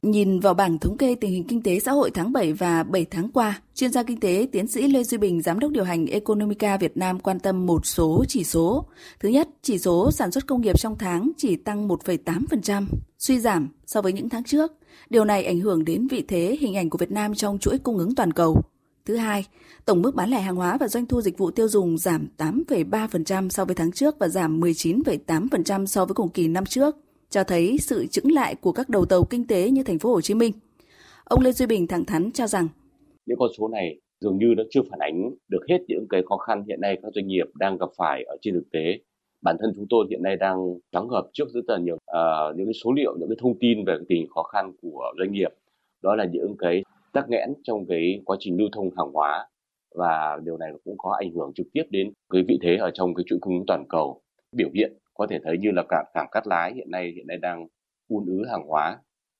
Nhìn 0.03 0.39
vào 0.39 0.53
bảng 0.53 0.79
thống 0.79 0.97
kê 0.97 1.15
tình 1.15 1.31
hình 1.31 1.43
kinh 1.43 1.61
tế 1.61 1.79
xã 1.79 1.91
hội 1.91 2.11
tháng 2.11 2.31
7 2.31 2.53
và 2.53 2.83
7 2.83 3.05
tháng 3.05 3.29
qua, 3.29 3.61
chuyên 3.75 3.91
gia 3.91 4.03
kinh 4.03 4.19
tế 4.19 4.47
tiến 4.51 4.67
sĩ 4.67 4.87
Lê 4.87 5.03
Duy 5.03 5.17
Bình, 5.17 5.41
giám 5.41 5.59
đốc 5.59 5.71
điều 5.71 5.83
hành 5.83 6.05
Economica 6.05 6.77
Việt 6.77 6.97
Nam 6.97 7.19
quan 7.19 7.39
tâm 7.39 7.65
một 7.65 7.85
số 7.85 8.23
chỉ 8.27 8.43
số. 8.43 8.85
Thứ 9.19 9.29
nhất, 9.29 9.49
chỉ 9.61 9.79
số 9.79 10.11
sản 10.11 10.31
xuất 10.31 10.47
công 10.47 10.61
nghiệp 10.61 10.79
trong 10.79 10.97
tháng 10.97 11.31
chỉ 11.37 11.55
tăng 11.55 11.87
1,8%, 11.87 12.85
suy 13.19 13.39
giảm 13.39 13.69
so 13.85 14.01
với 14.01 14.13
những 14.13 14.29
tháng 14.29 14.43
trước. 14.43 14.71
Điều 15.09 15.25
này 15.25 15.45
ảnh 15.45 15.59
hưởng 15.59 15.85
đến 15.85 16.07
vị 16.07 16.23
thế 16.27 16.57
hình 16.59 16.75
ảnh 16.75 16.89
của 16.89 16.97
Việt 16.97 17.11
Nam 17.11 17.35
trong 17.35 17.59
chuỗi 17.59 17.77
cung 17.77 17.97
ứng 17.97 18.15
toàn 18.15 18.33
cầu. 18.33 18.61
Thứ 19.05 19.15
hai, 19.15 19.45
tổng 19.85 20.01
mức 20.01 20.15
bán 20.15 20.29
lẻ 20.29 20.41
hàng 20.41 20.55
hóa 20.55 20.77
và 20.77 20.87
doanh 20.87 21.05
thu 21.05 21.21
dịch 21.21 21.37
vụ 21.37 21.51
tiêu 21.51 21.67
dùng 21.67 21.97
giảm 21.97 22.27
8,3% 22.37 23.49
so 23.49 23.65
với 23.65 23.75
tháng 23.75 23.91
trước 23.91 24.15
và 24.19 24.27
giảm 24.27 24.59
19,8% 24.59 25.85
so 25.85 26.05
với 26.05 26.15
cùng 26.15 26.29
kỳ 26.29 26.47
năm 26.47 26.65
trước, 26.65 26.95
cho 27.33 27.43
thấy 27.43 27.77
sự 27.79 28.05
chững 28.07 28.31
lại 28.31 28.55
của 28.55 28.71
các 28.71 28.89
đầu 28.89 29.05
tàu 29.05 29.23
kinh 29.29 29.47
tế 29.47 29.69
như 29.69 29.83
thành 29.83 29.99
phố 29.99 30.13
Hồ 30.13 30.21
Chí 30.21 30.33
Minh. 30.33 30.53
Ông 31.23 31.41
Lê 31.43 31.51
Duy 31.51 31.65
Bình 31.65 31.87
thẳng 31.87 32.05
thắn 32.05 32.31
cho 32.31 32.47
rằng 32.47 32.67
những 33.25 33.37
con 33.39 33.49
số 33.57 33.67
này 33.67 33.99
dường 34.21 34.37
như 34.37 34.53
nó 34.57 34.63
chưa 34.69 34.81
phản 34.89 34.99
ánh 34.99 35.31
được 35.47 35.61
hết 35.69 35.77
những 35.87 36.05
cái 36.09 36.21
khó 36.29 36.37
khăn 36.37 36.63
hiện 36.67 36.81
nay 36.81 36.97
các 37.01 37.11
doanh 37.15 37.27
nghiệp 37.27 37.45
đang 37.55 37.77
gặp 37.77 37.89
phải 37.97 38.23
ở 38.23 38.37
trên 38.41 38.53
thực 38.53 38.71
tế. 38.71 38.99
Bản 39.41 39.55
thân 39.59 39.73
chúng 39.75 39.85
tôi 39.89 40.05
hiện 40.09 40.23
nay 40.23 40.35
đang 40.35 40.57
trắng 40.91 41.09
hợp 41.09 41.29
trước 41.33 41.49
rất 41.53 41.61
là 41.67 41.77
nhiều 41.77 41.95
uh, 41.95 42.57
những 42.57 42.65
cái 42.65 42.73
số 42.83 42.93
liệu, 42.93 43.15
những 43.19 43.29
cái 43.29 43.37
thông 43.39 43.59
tin 43.59 43.85
về 43.85 43.97
tình 44.09 44.27
khó 44.29 44.43
khăn 44.43 44.71
của 44.81 45.13
doanh 45.19 45.31
nghiệp. 45.31 45.51
Đó 46.03 46.15
là 46.15 46.25
những 46.25 46.55
cái 46.59 46.83
tắc 47.13 47.29
nghẽn 47.29 47.53
trong 47.63 47.85
cái 47.85 48.21
quá 48.25 48.37
trình 48.39 48.57
lưu 48.57 48.67
thông 48.73 48.89
hàng 48.97 49.11
hóa 49.13 49.47
và 49.95 50.39
điều 50.43 50.57
này 50.57 50.71
cũng 50.83 50.97
có 50.97 51.17
ảnh 51.19 51.31
hưởng 51.31 51.51
trực 51.55 51.67
tiếp 51.73 51.83
đến 51.89 52.11
cái 52.33 52.43
vị 52.47 52.59
thế 52.61 52.75
ở 52.75 52.91
trong 52.93 53.13
cái 53.13 53.23
chuỗi 53.27 53.39
cung 53.41 53.53
ứng 53.53 53.65
toàn 53.67 53.85
cầu 53.89 54.21
biểu 54.55 54.69
hiện 54.73 54.93
có 55.13 55.27
thể 55.29 55.39
thấy 55.43 55.57
như 55.57 55.71
là 55.71 55.83
cảng 55.89 56.05
cảng 56.13 56.27
cát 56.31 56.47
lái 56.47 56.73
hiện 56.73 56.91
nay 56.91 57.11
hiện 57.15 57.27
nay 57.27 57.37
đang 57.37 57.67
un 58.07 58.25
ứ 58.25 58.45
hàng 58.51 58.67
hóa 58.67 58.97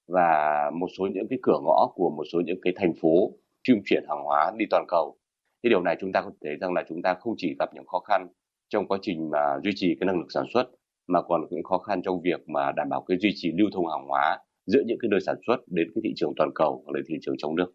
và 0.08 0.72
một 0.80 0.88
số 0.98 1.08
những 1.14 1.28
cái 1.30 1.40
cửa 1.42 1.60
ngõ 1.64 1.88
của 1.96 2.10
một 2.10 2.24
số 2.34 2.42
những 2.46 2.60
cái 2.62 2.74
thành 2.76 2.94
phố 3.02 3.32
trung 3.64 3.80
chuyển 3.86 4.04
hàng 4.10 4.24
hóa 4.24 4.52
đi 4.58 4.66
toàn 4.70 4.86
cầu. 4.88 5.18
Cái 5.64 5.70
điều 5.70 5.82
này 5.82 5.98
chúng 6.00 6.12
ta 6.12 6.22
có 6.22 6.30
thể 6.30 6.38
thấy 6.42 6.58
rằng 6.62 6.74
là 6.74 6.84
chúng 6.90 7.02
ta 7.02 7.14
không 7.14 7.34
chỉ 7.38 7.56
gặp 7.60 7.70
những 7.74 7.86
khó 7.86 8.00
khăn 8.00 8.28
trong 8.70 8.88
quá 8.88 8.98
trình 9.02 9.30
mà 9.30 9.40
duy 9.64 9.72
trì 9.76 9.96
cái 10.00 10.08
năng 10.08 10.20
lực 10.20 10.28
sản 10.34 10.46
xuất 10.54 10.64
mà 11.08 11.22
còn 11.22 11.42
những 11.50 11.64
khó 11.64 11.78
khăn 11.78 12.02
trong 12.04 12.22
việc 12.22 12.50
mà 12.50 12.72
đảm 12.72 12.90
bảo 12.90 13.06
cái 13.08 13.18
duy 13.22 13.30
trì 13.36 13.52
lưu 13.58 13.68
thông 13.74 13.88
hàng 13.88 14.08
hóa 14.08 14.40
giữa 14.66 14.82
những 14.86 14.98
cái 15.02 15.10
nơi 15.12 15.20
sản 15.26 15.36
xuất 15.48 15.58
đến 15.68 15.88
cái 15.96 16.02
thị 16.04 16.14
trường 16.16 16.34
toàn 16.36 16.50
cầu 16.56 16.84
hoặc 16.86 16.94
là 16.96 17.02
thị 17.08 17.16
trường 17.22 17.36
trong 17.38 17.56
nước. 17.56 17.74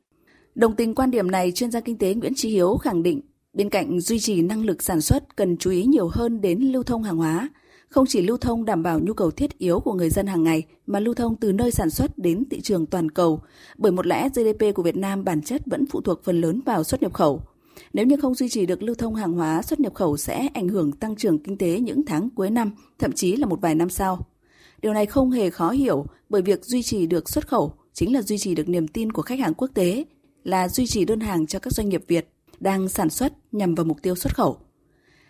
Đồng 0.54 0.76
tình 0.76 0.94
quan 0.94 1.10
điểm 1.10 1.30
này, 1.30 1.52
chuyên 1.52 1.70
gia 1.70 1.80
kinh 1.80 1.98
tế 1.98 2.14
Nguyễn 2.14 2.32
Chí 2.36 2.50
Hiếu 2.50 2.76
khẳng 2.76 3.02
định 3.02 3.20
bên 3.52 3.70
cạnh 3.70 4.00
duy 4.00 4.18
trì 4.18 4.42
năng 4.42 4.64
lực 4.64 4.82
sản 4.82 5.00
xuất 5.00 5.36
cần 5.36 5.56
chú 5.56 5.70
ý 5.70 5.84
nhiều 5.84 6.08
hơn 6.12 6.40
đến 6.40 6.60
lưu 6.60 6.82
thông 6.82 7.02
hàng 7.02 7.16
hóa, 7.16 7.48
không 7.88 8.06
chỉ 8.06 8.22
lưu 8.22 8.36
thông 8.36 8.64
đảm 8.64 8.82
bảo 8.82 9.00
nhu 9.00 9.12
cầu 9.12 9.30
thiết 9.30 9.58
yếu 9.58 9.80
của 9.80 9.92
người 9.92 10.10
dân 10.10 10.26
hàng 10.26 10.42
ngày 10.42 10.62
mà 10.86 11.00
lưu 11.00 11.14
thông 11.14 11.36
từ 11.36 11.52
nơi 11.52 11.70
sản 11.70 11.90
xuất 11.90 12.18
đến 12.18 12.44
thị 12.50 12.60
trường 12.60 12.86
toàn 12.86 13.10
cầu, 13.10 13.40
bởi 13.78 13.92
một 13.92 14.06
lẽ 14.06 14.28
GDP 14.28 14.74
của 14.74 14.82
Việt 14.82 14.96
Nam 14.96 15.24
bản 15.24 15.42
chất 15.42 15.62
vẫn 15.66 15.86
phụ 15.86 16.00
thuộc 16.00 16.24
phần 16.24 16.40
lớn 16.40 16.60
vào 16.66 16.84
xuất 16.84 17.02
nhập 17.02 17.14
khẩu. 17.14 17.42
Nếu 17.92 18.06
như 18.06 18.16
không 18.16 18.34
duy 18.34 18.48
trì 18.48 18.66
được 18.66 18.82
lưu 18.82 18.94
thông 18.94 19.14
hàng 19.14 19.32
hóa 19.32 19.62
xuất 19.62 19.80
nhập 19.80 19.94
khẩu 19.94 20.16
sẽ 20.16 20.48
ảnh 20.54 20.68
hưởng 20.68 20.92
tăng 20.92 21.16
trưởng 21.16 21.38
kinh 21.38 21.58
tế 21.58 21.80
những 21.80 22.06
tháng 22.06 22.30
cuối 22.30 22.50
năm, 22.50 22.70
thậm 22.98 23.12
chí 23.12 23.36
là 23.36 23.46
một 23.46 23.60
vài 23.60 23.74
năm 23.74 23.90
sau. 23.90 24.26
Điều 24.82 24.92
này 24.92 25.06
không 25.06 25.30
hề 25.30 25.50
khó 25.50 25.70
hiểu 25.70 26.06
bởi 26.28 26.42
việc 26.42 26.64
duy 26.64 26.82
trì 26.82 27.06
được 27.06 27.28
xuất 27.28 27.48
khẩu 27.48 27.72
chính 27.92 28.14
là 28.14 28.22
duy 28.22 28.38
trì 28.38 28.54
được 28.54 28.68
niềm 28.68 28.88
tin 28.88 29.12
của 29.12 29.22
khách 29.22 29.38
hàng 29.38 29.54
quốc 29.54 29.70
tế, 29.74 30.04
là 30.44 30.68
duy 30.68 30.86
trì 30.86 31.04
đơn 31.04 31.20
hàng 31.20 31.46
cho 31.46 31.58
các 31.58 31.72
doanh 31.72 31.88
nghiệp 31.88 32.04
Việt 32.08 32.28
đang 32.60 32.88
sản 32.88 33.10
xuất 33.10 33.32
nhằm 33.52 33.74
vào 33.74 33.84
mục 33.84 34.02
tiêu 34.02 34.14
xuất 34.14 34.34
khẩu. 34.36 34.56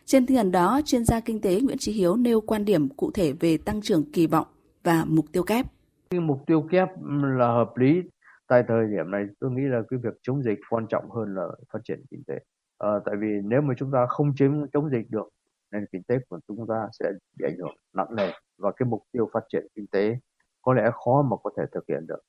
Trên 0.09 0.27
tinh 0.27 0.37
thần 0.37 0.53
đó, 0.53 0.81
chuyên 0.85 1.05
gia 1.05 1.21
kinh 1.21 1.41
tế 1.41 1.61
Nguyễn 1.61 1.79
Chí 1.79 1.93
Hiếu 1.93 2.17
nêu 2.17 2.41
quan 2.41 2.65
điểm 2.65 2.89
cụ 2.97 3.11
thể 3.15 3.33
về 3.41 3.59
tăng 3.65 3.81
trưởng 3.81 4.13
kỳ 4.13 4.27
vọng 4.27 4.47
và 4.85 5.05
mục 5.09 5.25
tiêu 5.33 5.43
kép. 5.43 5.67
Cái 6.11 6.21
mục 6.21 6.39
tiêu 6.47 6.67
kép 6.71 6.89
là 7.23 7.47
hợp 7.47 7.77
lý. 7.77 8.03
Tại 8.47 8.63
thời 8.69 8.87
điểm 8.87 9.11
này, 9.11 9.25
tôi 9.41 9.51
nghĩ 9.51 9.63
là 9.63 9.83
cái 9.89 10.01
việc 10.03 10.15
chống 10.23 10.43
dịch 10.43 10.59
quan 10.71 10.87
trọng 10.87 11.11
hơn 11.11 11.35
là 11.35 11.47
phát 11.73 11.79
triển 11.85 12.05
kinh 12.11 12.23
tế. 12.27 12.35
À, 12.79 12.89
tại 13.05 13.15
vì 13.21 13.27
nếu 13.45 13.61
mà 13.61 13.75
chúng 13.79 13.91
ta 13.93 14.07
không 14.09 14.33
chống 14.37 14.67
chống 14.73 14.91
dịch 14.91 15.11
được, 15.11 15.29
nền 15.73 15.85
kinh 15.93 16.03
tế 16.03 16.19
của 16.29 16.41
chúng 16.49 16.67
ta 16.69 16.89
sẽ 16.93 17.11
bị 17.39 17.45
ảnh 17.49 17.57
hưởng 17.59 17.75
nặng 17.93 18.17
nề 18.17 18.31
và 18.59 18.73
cái 18.77 18.87
mục 18.89 19.03
tiêu 19.13 19.31
phát 19.33 19.43
triển 19.53 19.67
kinh 19.75 19.87
tế 19.87 20.17
có 20.63 20.75
lẽ 20.75 20.91
khó 21.05 21.23
mà 21.23 21.37
có 21.43 21.51
thể 21.57 21.63
thực 21.73 21.85
hiện 21.89 22.07
được. 22.07 22.21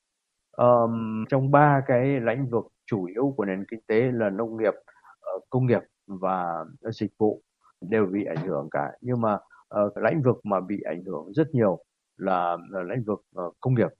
Um, 0.56 1.24
trong 1.28 1.50
ba 1.50 1.82
cái 1.86 2.20
lĩnh 2.20 2.50
vực 2.50 2.66
chủ 2.86 3.04
yếu 3.04 3.34
của 3.36 3.44
nền 3.44 3.64
kinh 3.70 3.80
tế 3.86 4.10
là 4.12 4.30
nông 4.30 4.56
nghiệp, 4.56 4.74
ờ, 5.20 5.32
công 5.50 5.66
nghiệp 5.66 5.82
và 6.06 6.64
dịch 6.92 7.12
vụ 7.18 7.42
đều 7.80 8.06
bị 8.06 8.24
ảnh 8.24 8.46
hưởng 8.46 8.68
cả. 8.70 8.92
Nhưng 9.00 9.20
mà 9.20 9.38
uh, 9.84 9.96
lĩnh 9.96 10.22
vực 10.22 10.40
mà 10.44 10.60
bị 10.60 10.80
ảnh 10.80 11.04
hưởng 11.04 11.32
rất 11.32 11.54
nhiều 11.54 11.78
là, 12.16 12.56
là 12.70 12.82
lĩnh 12.82 13.04
vực 13.04 13.22
uh, 13.40 13.54
công 13.60 13.74
nghiệp 13.74 13.90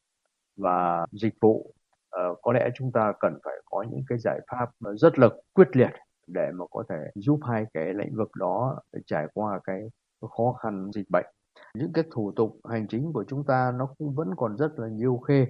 và 0.57 1.07
dịch 1.13 1.35
vụ. 1.41 1.75
Uh, 2.17 2.39
có 2.43 2.53
lẽ 2.53 2.69
chúng 2.75 2.93
ta 2.93 3.13
cần 3.21 3.39
phải 3.45 3.55
có 3.65 3.85
những 3.91 4.03
cái 4.09 4.19
giải 4.19 4.41
pháp 4.51 4.71
rất 4.97 5.19
là 5.19 5.29
quyết 5.55 5.77
liệt 5.77 5.91
để 6.27 6.51
mà 6.55 6.65
có 6.71 6.85
thể 6.89 6.97
giúp 7.15 7.41
hai 7.43 7.67
cái 7.75 7.95
lĩnh 7.95 8.17
vực 8.17 8.31
đó 8.37 8.81
trải 9.07 9.27
qua 9.35 9.61
cái 9.65 9.91
khó 10.21 10.53
khăn 10.53 10.91
dịch 10.95 11.11
bệnh. 11.11 11.27
Những 11.75 11.93
cái 11.93 12.05
thủ 12.11 12.33
tục 12.37 12.57
hành 12.69 12.87
chính 12.89 13.13
của 13.13 13.25
chúng 13.29 13.45
ta 13.45 13.73
nó 13.79 13.89
cũng 13.99 14.15
vẫn 14.15 14.31
còn 14.37 14.57
rất 14.57 14.79
là 14.79 14.89
nhiều 14.89 15.19
khê. 15.19 15.47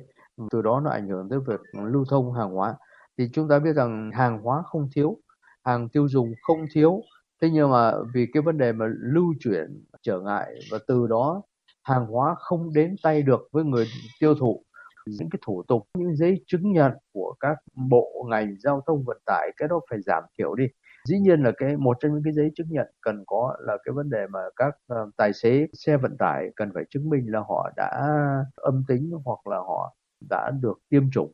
Từ 0.51 0.63
đó 0.63 0.81
nó 0.81 0.91
ảnh 0.91 1.09
hưởng 1.09 1.29
tới 1.29 1.39
việc 1.47 1.61
lưu 1.73 2.05
thông 2.11 2.33
hàng 2.33 2.51
hóa. 2.51 2.77
Thì 3.19 3.29
chúng 3.33 3.49
ta 3.49 3.59
biết 3.59 3.73
rằng 3.73 4.11
hàng 4.15 4.43
hóa 4.43 4.63
không 4.63 4.89
thiếu 4.95 5.17
hàng 5.65 5.89
tiêu 5.89 6.09
dùng 6.09 6.33
không 6.43 6.59
thiếu 6.75 7.01
thế 7.43 7.51
nhưng 7.51 7.71
mà 7.71 7.93
vì 8.15 8.27
cái 8.33 8.43
vấn 8.43 8.59
đề 8.59 8.73
mà 8.73 8.87
lưu 9.01 9.35
chuyển 9.41 9.85
trở 10.03 10.21
ngại 10.21 10.55
và 10.71 10.79
từ 10.87 11.07
đó 11.07 11.43
hàng 11.83 12.07
hóa 12.07 12.35
không 12.39 12.73
đến 12.75 12.97
tay 13.03 13.23
được 13.23 13.49
với 13.53 13.65
người 13.65 13.87
tiêu 14.21 14.35
thụ 14.35 14.65
những 15.07 15.31
cái 15.31 15.41
thủ 15.47 15.63
tục 15.69 15.83
những 15.99 16.17
giấy 16.17 16.45
chứng 16.47 16.73
nhận 16.73 16.93
của 17.13 17.35
các 17.41 17.57
bộ 17.75 18.27
ngành 18.31 18.57
giao 18.59 18.83
thông 18.87 19.05
vận 19.05 19.19
tải 19.27 19.51
cái 19.57 19.69
đó 19.69 19.81
phải 19.91 19.99
giảm 20.07 20.25
thiểu 20.39 20.55
đi. 20.55 20.65
Dĩ 21.09 21.19
nhiên 21.19 21.43
là 21.43 21.53
cái 21.57 21.77
một 21.77 21.97
trong 22.01 22.13
những 22.13 22.23
cái 22.25 22.33
giấy 22.33 22.51
chứng 22.55 22.67
nhận 22.71 22.87
cần 23.01 23.25
có 23.27 23.57
là 23.61 23.77
cái 23.85 23.93
vấn 23.93 24.11
đề 24.11 24.27
mà 24.27 24.41
các 24.57 24.75
uh, 24.93 25.17
tài 25.17 25.33
xế 25.33 25.67
xe 25.73 25.97
vận 25.97 26.17
tải 26.19 26.49
cần 26.57 26.71
phải 26.75 26.85
chứng 26.91 27.11
minh 27.11 27.33
là 27.33 27.41
họ 27.41 27.71
đã 27.77 28.09
âm 28.57 28.85
tính 28.89 29.11
hoặc 29.25 29.47
là 29.47 29.57
họ 29.57 29.97
đã 30.31 30.51
được 30.63 30.79
tiêm 30.89 31.11
chủng. 31.11 31.33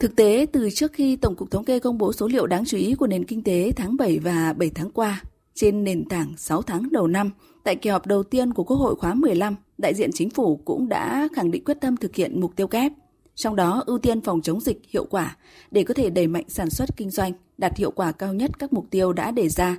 Thực 0.00 0.16
tế, 0.16 0.46
từ 0.52 0.70
trước 0.70 0.92
khi 0.92 1.16
Tổng 1.16 1.34
cục 1.34 1.50
Thống 1.50 1.64
kê 1.64 1.78
công 1.78 1.98
bố 1.98 2.12
số 2.12 2.28
liệu 2.28 2.46
đáng 2.46 2.64
chú 2.64 2.76
ý 2.76 2.94
của 2.94 3.06
nền 3.06 3.24
kinh 3.24 3.42
tế 3.42 3.72
tháng 3.76 3.96
7 3.96 4.18
và 4.18 4.52
7 4.52 4.70
tháng 4.74 4.90
qua, 4.90 5.22
trên 5.54 5.84
nền 5.84 6.04
tảng 6.08 6.34
6 6.36 6.62
tháng 6.62 6.92
đầu 6.92 7.06
năm, 7.06 7.30
tại 7.64 7.76
kỳ 7.76 7.90
họp 7.90 8.06
đầu 8.06 8.22
tiên 8.22 8.54
của 8.54 8.64
Quốc 8.64 8.76
hội 8.76 8.94
khóa 8.94 9.14
15, 9.14 9.56
đại 9.78 9.94
diện 9.94 10.10
chính 10.14 10.30
phủ 10.30 10.56
cũng 10.64 10.88
đã 10.88 11.28
khẳng 11.36 11.50
định 11.50 11.64
quyết 11.64 11.80
tâm 11.80 11.96
thực 11.96 12.14
hiện 12.14 12.40
mục 12.40 12.56
tiêu 12.56 12.66
kép. 12.66 12.92
Trong 13.34 13.56
đó 13.56 13.82
ưu 13.86 13.98
tiên 13.98 14.20
phòng 14.20 14.42
chống 14.42 14.60
dịch 14.60 14.80
hiệu 14.88 15.04
quả 15.04 15.36
để 15.70 15.84
có 15.84 15.94
thể 15.94 16.10
đẩy 16.10 16.26
mạnh 16.26 16.44
sản 16.48 16.70
xuất 16.70 16.96
kinh 16.96 17.10
doanh, 17.10 17.32
đạt 17.58 17.76
hiệu 17.76 17.90
quả 17.90 18.12
cao 18.12 18.34
nhất 18.34 18.58
các 18.58 18.72
mục 18.72 18.86
tiêu 18.90 19.12
đã 19.12 19.30
đề 19.30 19.48
ra. 19.48 19.76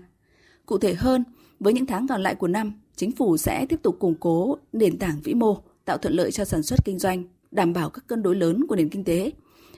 Cụ 0.66 0.78
thể 0.78 0.94
hơn, 0.94 1.24
với 1.60 1.74
những 1.74 1.86
tháng 1.86 2.08
còn 2.08 2.24
lại 2.24 2.36
của 2.36 2.48
năm, 2.48 2.74
chính 2.96 3.12
phủ 3.12 3.38
sẽ 3.38 3.66
tiếp 3.70 3.80
tục 3.84 3.96
củng 4.00 4.16
cố 4.20 4.58
nền 4.74 5.00
tảng 5.00 5.22
vĩ 5.24 5.34
mô, 5.34 5.58
tạo 5.86 5.98
thuận 5.98 6.13
lợi 6.13 6.32
cho 6.32 6.46
sản 6.46 6.63
xuất 6.63 6.86
kinh 6.86 7.00
doanh, 7.00 7.24
đảm 7.51 7.74
bảo 7.74 7.90
các 7.90 8.08
cân 8.08 8.24
đối 8.24 8.36
lớn 8.36 8.68
của 8.68 8.75
nền 8.75 8.90
kinh 8.90 9.04
tế. 9.04 9.32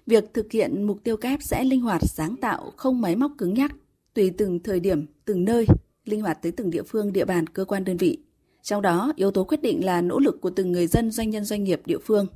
Việc 0.06 0.34
thực 0.34 0.52
hiện 0.52 0.84
mục 0.84 1.04
tiêu 1.04 1.18
kép 1.18 1.44
sẽ 1.44 1.64
linh 1.64 1.82
hoạt, 1.82 2.02
sáng 2.06 2.36
tạo, 2.36 2.72
không 2.78 3.02
máy 3.02 3.16
móc 3.16 3.32
cứng 3.38 3.54
nhắc, 3.54 3.76
tùy 4.14 4.32
từng 4.38 4.60
thời 4.60 4.80
điểm, 4.80 5.06
từng 5.26 5.46
nơi, 5.46 5.66
linh 6.06 6.22
hoạt 6.22 6.42
tới 6.42 6.52
từng 6.52 6.70
địa 6.70 6.84
phương, 6.84 7.14
địa 7.14 7.26
bàn, 7.26 7.48
cơ 7.48 7.66
quan 7.66 7.84
đơn 7.84 7.98
vị. 7.98 8.18
Trong 8.62 8.82
đó, 8.82 9.14
yếu 9.16 9.32
tố 9.32 9.44
quyết 9.44 9.62
định 9.62 9.86
là 9.86 10.02
nỗ 10.02 10.20
lực 10.20 10.42
của 10.42 10.50
từng 10.50 10.72
người 10.72 10.88
dân, 10.88 11.12
doanh 11.12 11.30
nhân, 11.30 11.46
doanh 11.46 11.64
nghiệp 11.64 11.82
địa 11.86 11.98
phương. 11.98 12.28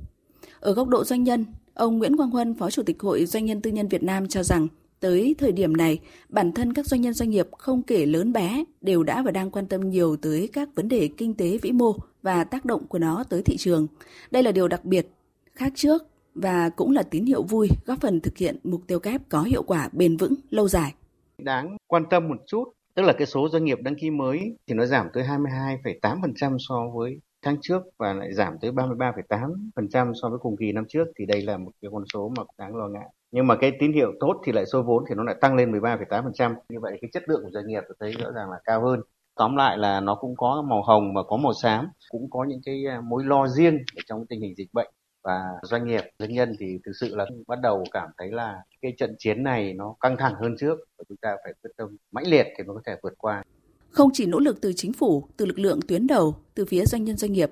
Ở 0.60 0.72
góc 0.72 0.88
độ 0.88 1.04
doanh 1.04 1.24
nhân, 1.24 1.44
ông 1.74 1.98
Nguyễn 1.98 2.16
Quang 2.16 2.30
Huân, 2.30 2.54
Phó 2.54 2.70
Chủ 2.70 2.82
tịch 2.82 3.00
Hội 3.00 3.26
Doanh 3.26 3.44
nhân 3.44 3.60
Tư 3.60 3.70
nhân 3.70 3.88
Việt 3.88 4.02
Nam 4.02 4.28
cho 4.28 4.42
rằng 4.42 4.68
tới 5.00 5.34
thời 5.38 5.52
điểm 5.52 5.76
này, 5.76 6.00
bản 6.28 6.52
thân 6.52 6.72
các 6.72 6.86
doanh 6.86 7.00
nhân 7.00 7.14
doanh 7.14 7.30
nghiệp 7.30 7.48
không 7.58 7.82
kể 7.82 8.06
lớn 8.06 8.32
bé 8.32 8.64
đều 8.80 9.02
đã 9.02 9.22
và 9.22 9.30
đang 9.30 9.50
quan 9.50 9.66
tâm 9.66 9.90
nhiều 9.90 10.16
tới 10.16 10.48
các 10.52 10.68
vấn 10.74 10.88
đề 10.88 11.08
kinh 11.16 11.34
tế 11.34 11.58
vĩ 11.58 11.72
mô 11.72 11.94
và 12.22 12.44
tác 12.44 12.64
động 12.64 12.86
của 12.86 12.98
nó 12.98 13.24
tới 13.24 13.42
thị 13.42 13.56
trường. 13.56 13.86
Đây 14.30 14.42
là 14.42 14.52
điều 14.52 14.68
đặc 14.68 14.84
biệt, 14.84 15.08
khác 15.54 15.72
trước 15.76 16.02
và 16.42 16.70
cũng 16.76 16.90
là 16.92 17.02
tín 17.02 17.24
hiệu 17.24 17.42
vui 17.42 17.68
góp 17.86 17.98
phần 18.00 18.20
thực 18.20 18.36
hiện 18.36 18.56
mục 18.64 18.80
tiêu 18.86 18.98
kép 18.98 19.20
có 19.28 19.42
hiệu 19.42 19.62
quả 19.62 19.88
bền 19.92 20.16
vững 20.16 20.34
lâu 20.50 20.68
dài. 20.68 20.94
Đáng 21.38 21.76
quan 21.86 22.04
tâm 22.10 22.28
một 22.28 22.36
chút, 22.46 22.64
tức 22.94 23.02
là 23.02 23.12
cái 23.12 23.26
số 23.26 23.48
doanh 23.48 23.64
nghiệp 23.64 23.78
đăng 23.80 23.94
ký 23.94 24.10
mới 24.10 24.56
thì 24.66 24.74
nó 24.74 24.86
giảm 24.86 25.08
tới 25.12 25.24
22,8% 25.24 26.56
so 26.58 26.74
với 26.94 27.20
tháng 27.42 27.56
trước 27.60 27.82
và 27.98 28.12
lại 28.12 28.32
giảm 28.34 28.54
tới 28.60 28.70
33,8% 28.70 30.12
so 30.22 30.28
với 30.28 30.38
cùng 30.38 30.56
kỳ 30.56 30.72
năm 30.72 30.84
trước 30.88 31.04
thì 31.18 31.26
đây 31.26 31.42
là 31.42 31.58
một 31.58 31.70
cái 31.82 31.90
con 31.92 32.04
số 32.12 32.32
mà 32.36 32.42
đáng 32.58 32.76
lo 32.76 32.88
ngại. 32.88 33.08
Nhưng 33.30 33.46
mà 33.46 33.56
cái 33.56 33.72
tín 33.80 33.92
hiệu 33.92 34.12
tốt 34.20 34.40
thì 34.44 34.52
lại 34.52 34.66
số 34.66 34.82
vốn 34.82 35.04
thì 35.08 35.14
nó 35.14 35.22
lại 35.22 35.34
tăng 35.40 35.54
lên 35.54 35.72
13,8%. 35.72 36.54
Như 36.68 36.80
vậy 36.80 36.98
cái 37.00 37.10
chất 37.12 37.22
lượng 37.28 37.40
của 37.44 37.50
doanh 37.50 37.66
nghiệp 37.66 37.82
tôi 37.88 37.96
thấy 38.00 38.12
rõ 38.12 38.30
ràng 38.32 38.50
là 38.50 38.56
cao 38.64 38.82
hơn. 38.86 39.00
Tóm 39.36 39.56
lại 39.56 39.78
là 39.78 40.00
nó 40.00 40.14
cũng 40.14 40.36
có 40.36 40.64
màu 40.68 40.82
hồng 40.82 41.14
và 41.14 41.22
có 41.22 41.36
màu 41.36 41.52
xám, 41.62 41.88
cũng 42.08 42.30
có 42.30 42.44
những 42.44 42.60
cái 42.64 42.84
à, 42.88 43.00
mối 43.00 43.24
lo 43.24 43.46
riêng 43.46 43.78
ở 43.96 44.02
trong 44.06 44.26
tình 44.26 44.40
hình 44.40 44.54
dịch 44.56 44.68
bệnh 44.72 44.90
và 45.28 45.40
doanh 45.62 45.86
nghiệp 45.86 46.04
doanh 46.18 46.32
nhân 46.32 46.52
thì 46.58 46.78
thực 46.84 46.92
sự 47.00 47.16
là 47.16 47.26
bắt 47.46 47.58
đầu 47.62 47.84
cảm 47.92 48.08
thấy 48.18 48.28
là 48.30 48.62
cái 48.82 48.92
trận 48.98 49.14
chiến 49.18 49.42
này 49.42 49.74
nó 49.74 49.94
căng 50.00 50.16
thẳng 50.18 50.34
hơn 50.40 50.56
trước 50.60 50.78
và 50.98 51.04
chúng 51.08 51.16
ta 51.16 51.36
phải 51.44 51.52
quyết 51.62 51.70
tâm 51.76 51.96
mãnh 52.12 52.26
liệt 52.26 52.46
thì 52.58 52.64
mới 52.64 52.74
có 52.74 52.82
thể 52.86 52.96
vượt 53.02 53.14
qua 53.18 53.42
không 53.90 54.10
chỉ 54.12 54.26
nỗ 54.26 54.38
lực 54.38 54.60
từ 54.60 54.72
chính 54.72 54.92
phủ, 54.92 55.24
từ 55.36 55.46
lực 55.46 55.58
lượng 55.58 55.80
tuyến 55.88 56.06
đầu, 56.06 56.36
từ 56.54 56.64
phía 56.64 56.84
doanh 56.84 57.04
nhân 57.04 57.16
doanh 57.16 57.32
nghiệp. 57.32 57.50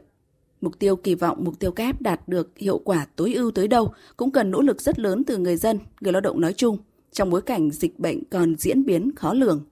Mục 0.60 0.78
tiêu 0.78 0.96
kỳ 0.96 1.14
vọng 1.14 1.38
mục 1.44 1.58
tiêu 1.58 1.72
kép 1.72 2.00
đạt 2.00 2.28
được 2.28 2.58
hiệu 2.58 2.78
quả 2.78 3.06
tối 3.16 3.34
ưu 3.34 3.50
tới 3.50 3.68
đâu 3.68 3.92
cũng 4.16 4.30
cần 4.30 4.50
nỗ 4.50 4.60
lực 4.60 4.80
rất 4.80 4.98
lớn 4.98 5.24
từ 5.26 5.38
người 5.38 5.56
dân, 5.56 5.78
người 6.00 6.12
lao 6.12 6.20
động 6.20 6.40
nói 6.40 6.52
chung 6.52 6.78
trong 7.12 7.30
bối 7.30 7.42
cảnh 7.42 7.70
dịch 7.70 7.98
bệnh 7.98 8.24
còn 8.30 8.56
diễn 8.56 8.84
biến 8.84 9.10
khó 9.16 9.34
lường. 9.34 9.64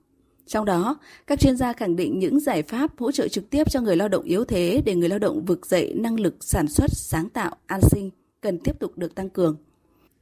Trong 0.46 0.64
đó, 0.64 0.98
các 1.26 1.40
chuyên 1.40 1.56
gia 1.56 1.72
khẳng 1.72 1.96
định 1.96 2.18
những 2.18 2.40
giải 2.40 2.62
pháp 2.62 2.90
hỗ 2.98 3.12
trợ 3.12 3.28
trực 3.28 3.50
tiếp 3.50 3.70
cho 3.70 3.80
người 3.80 3.96
lao 3.96 4.08
động 4.08 4.24
yếu 4.24 4.44
thế 4.44 4.82
để 4.84 4.94
người 4.94 5.08
lao 5.08 5.18
động 5.18 5.44
vực 5.44 5.66
dậy 5.66 5.92
năng 5.96 6.20
lực 6.20 6.36
sản 6.40 6.68
xuất, 6.68 6.90
sáng 6.90 7.28
tạo, 7.28 7.56
an 7.66 7.80
sinh 7.80 8.10
cần 8.40 8.58
tiếp 8.58 8.72
tục 8.80 8.98
được 8.98 9.14
tăng 9.14 9.30
cường. 9.30 9.56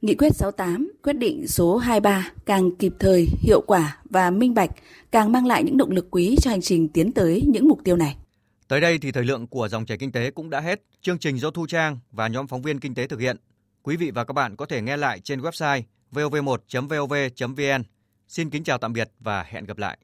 Nghị 0.01 0.15
quyết 0.15 0.35
68, 0.35 0.91
quyết 1.03 1.13
định 1.13 1.47
số 1.47 1.77
23 1.77 2.31
càng 2.45 2.75
kịp 2.75 2.93
thời, 2.99 3.27
hiệu 3.39 3.61
quả 3.61 3.97
và 4.09 4.29
minh 4.29 4.53
bạch, 4.53 4.69
càng 5.11 5.31
mang 5.31 5.45
lại 5.45 5.63
những 5.63 5.77
động 5.77 5.91
lực 5.91 6.07
quý 6.11 6.35
cho 6.41 6.51
hành 6.51 6.61
trình 6.61 6.89
tiến 6.89 7.11
tới 7.11 7.43
những 7.47 7.67
mục 7.67 7.79
tiêu 7.83 7.95
này. 7.95 8.15
Tới 8.67 8.81
đây 8.81 8.97
thì 8.97 9.11
thời 9.11 9.23
lượng 9.23 9.47
của 9.47 9.67
dòng 9.67 9.85
chảy 9.85 9.97
kinh 9.97 10.11
tế 10.11 10.31
cũng 10.31 10.49
đã 10.49 10.59
hết. 10.59 10.81
Chương 11.01 11.19
trình 11.19 11.39
do 11.39 11.51
Thu 11.51 11.67
Trang 11.67 11.99
và 12.11 12.27
nhóm 12.27 12.47
phóng 12.47 12.61
viên 12.61 12.79
kinh 12.79 12.95
tế 12.95 13.07
thực 13.07 13.19
hiện. 13.19 13.37
Quý 13.83 13.95
vị 13.95 14.11
và 14.11 14.23
các 14.23 14.33
bạn 14.33 14.55
có 14.55 14.65
thể 14.65 14.81
nghe 14.81 14.97
lại 14.97 15.19
trên 15.19 15.41
website 15.41 15.81
vov1.vov.vn. 16.11 17.83
Xin 18.27 18.49
kính 18.49 18.63
chào 18.63 18.77
tạm 18.77 18.93
biệt 18.93 19.11
và 19.19 19.43
hẹn 19.43 19.65
gặp 19.65 19.77
lại. 19.77 19.97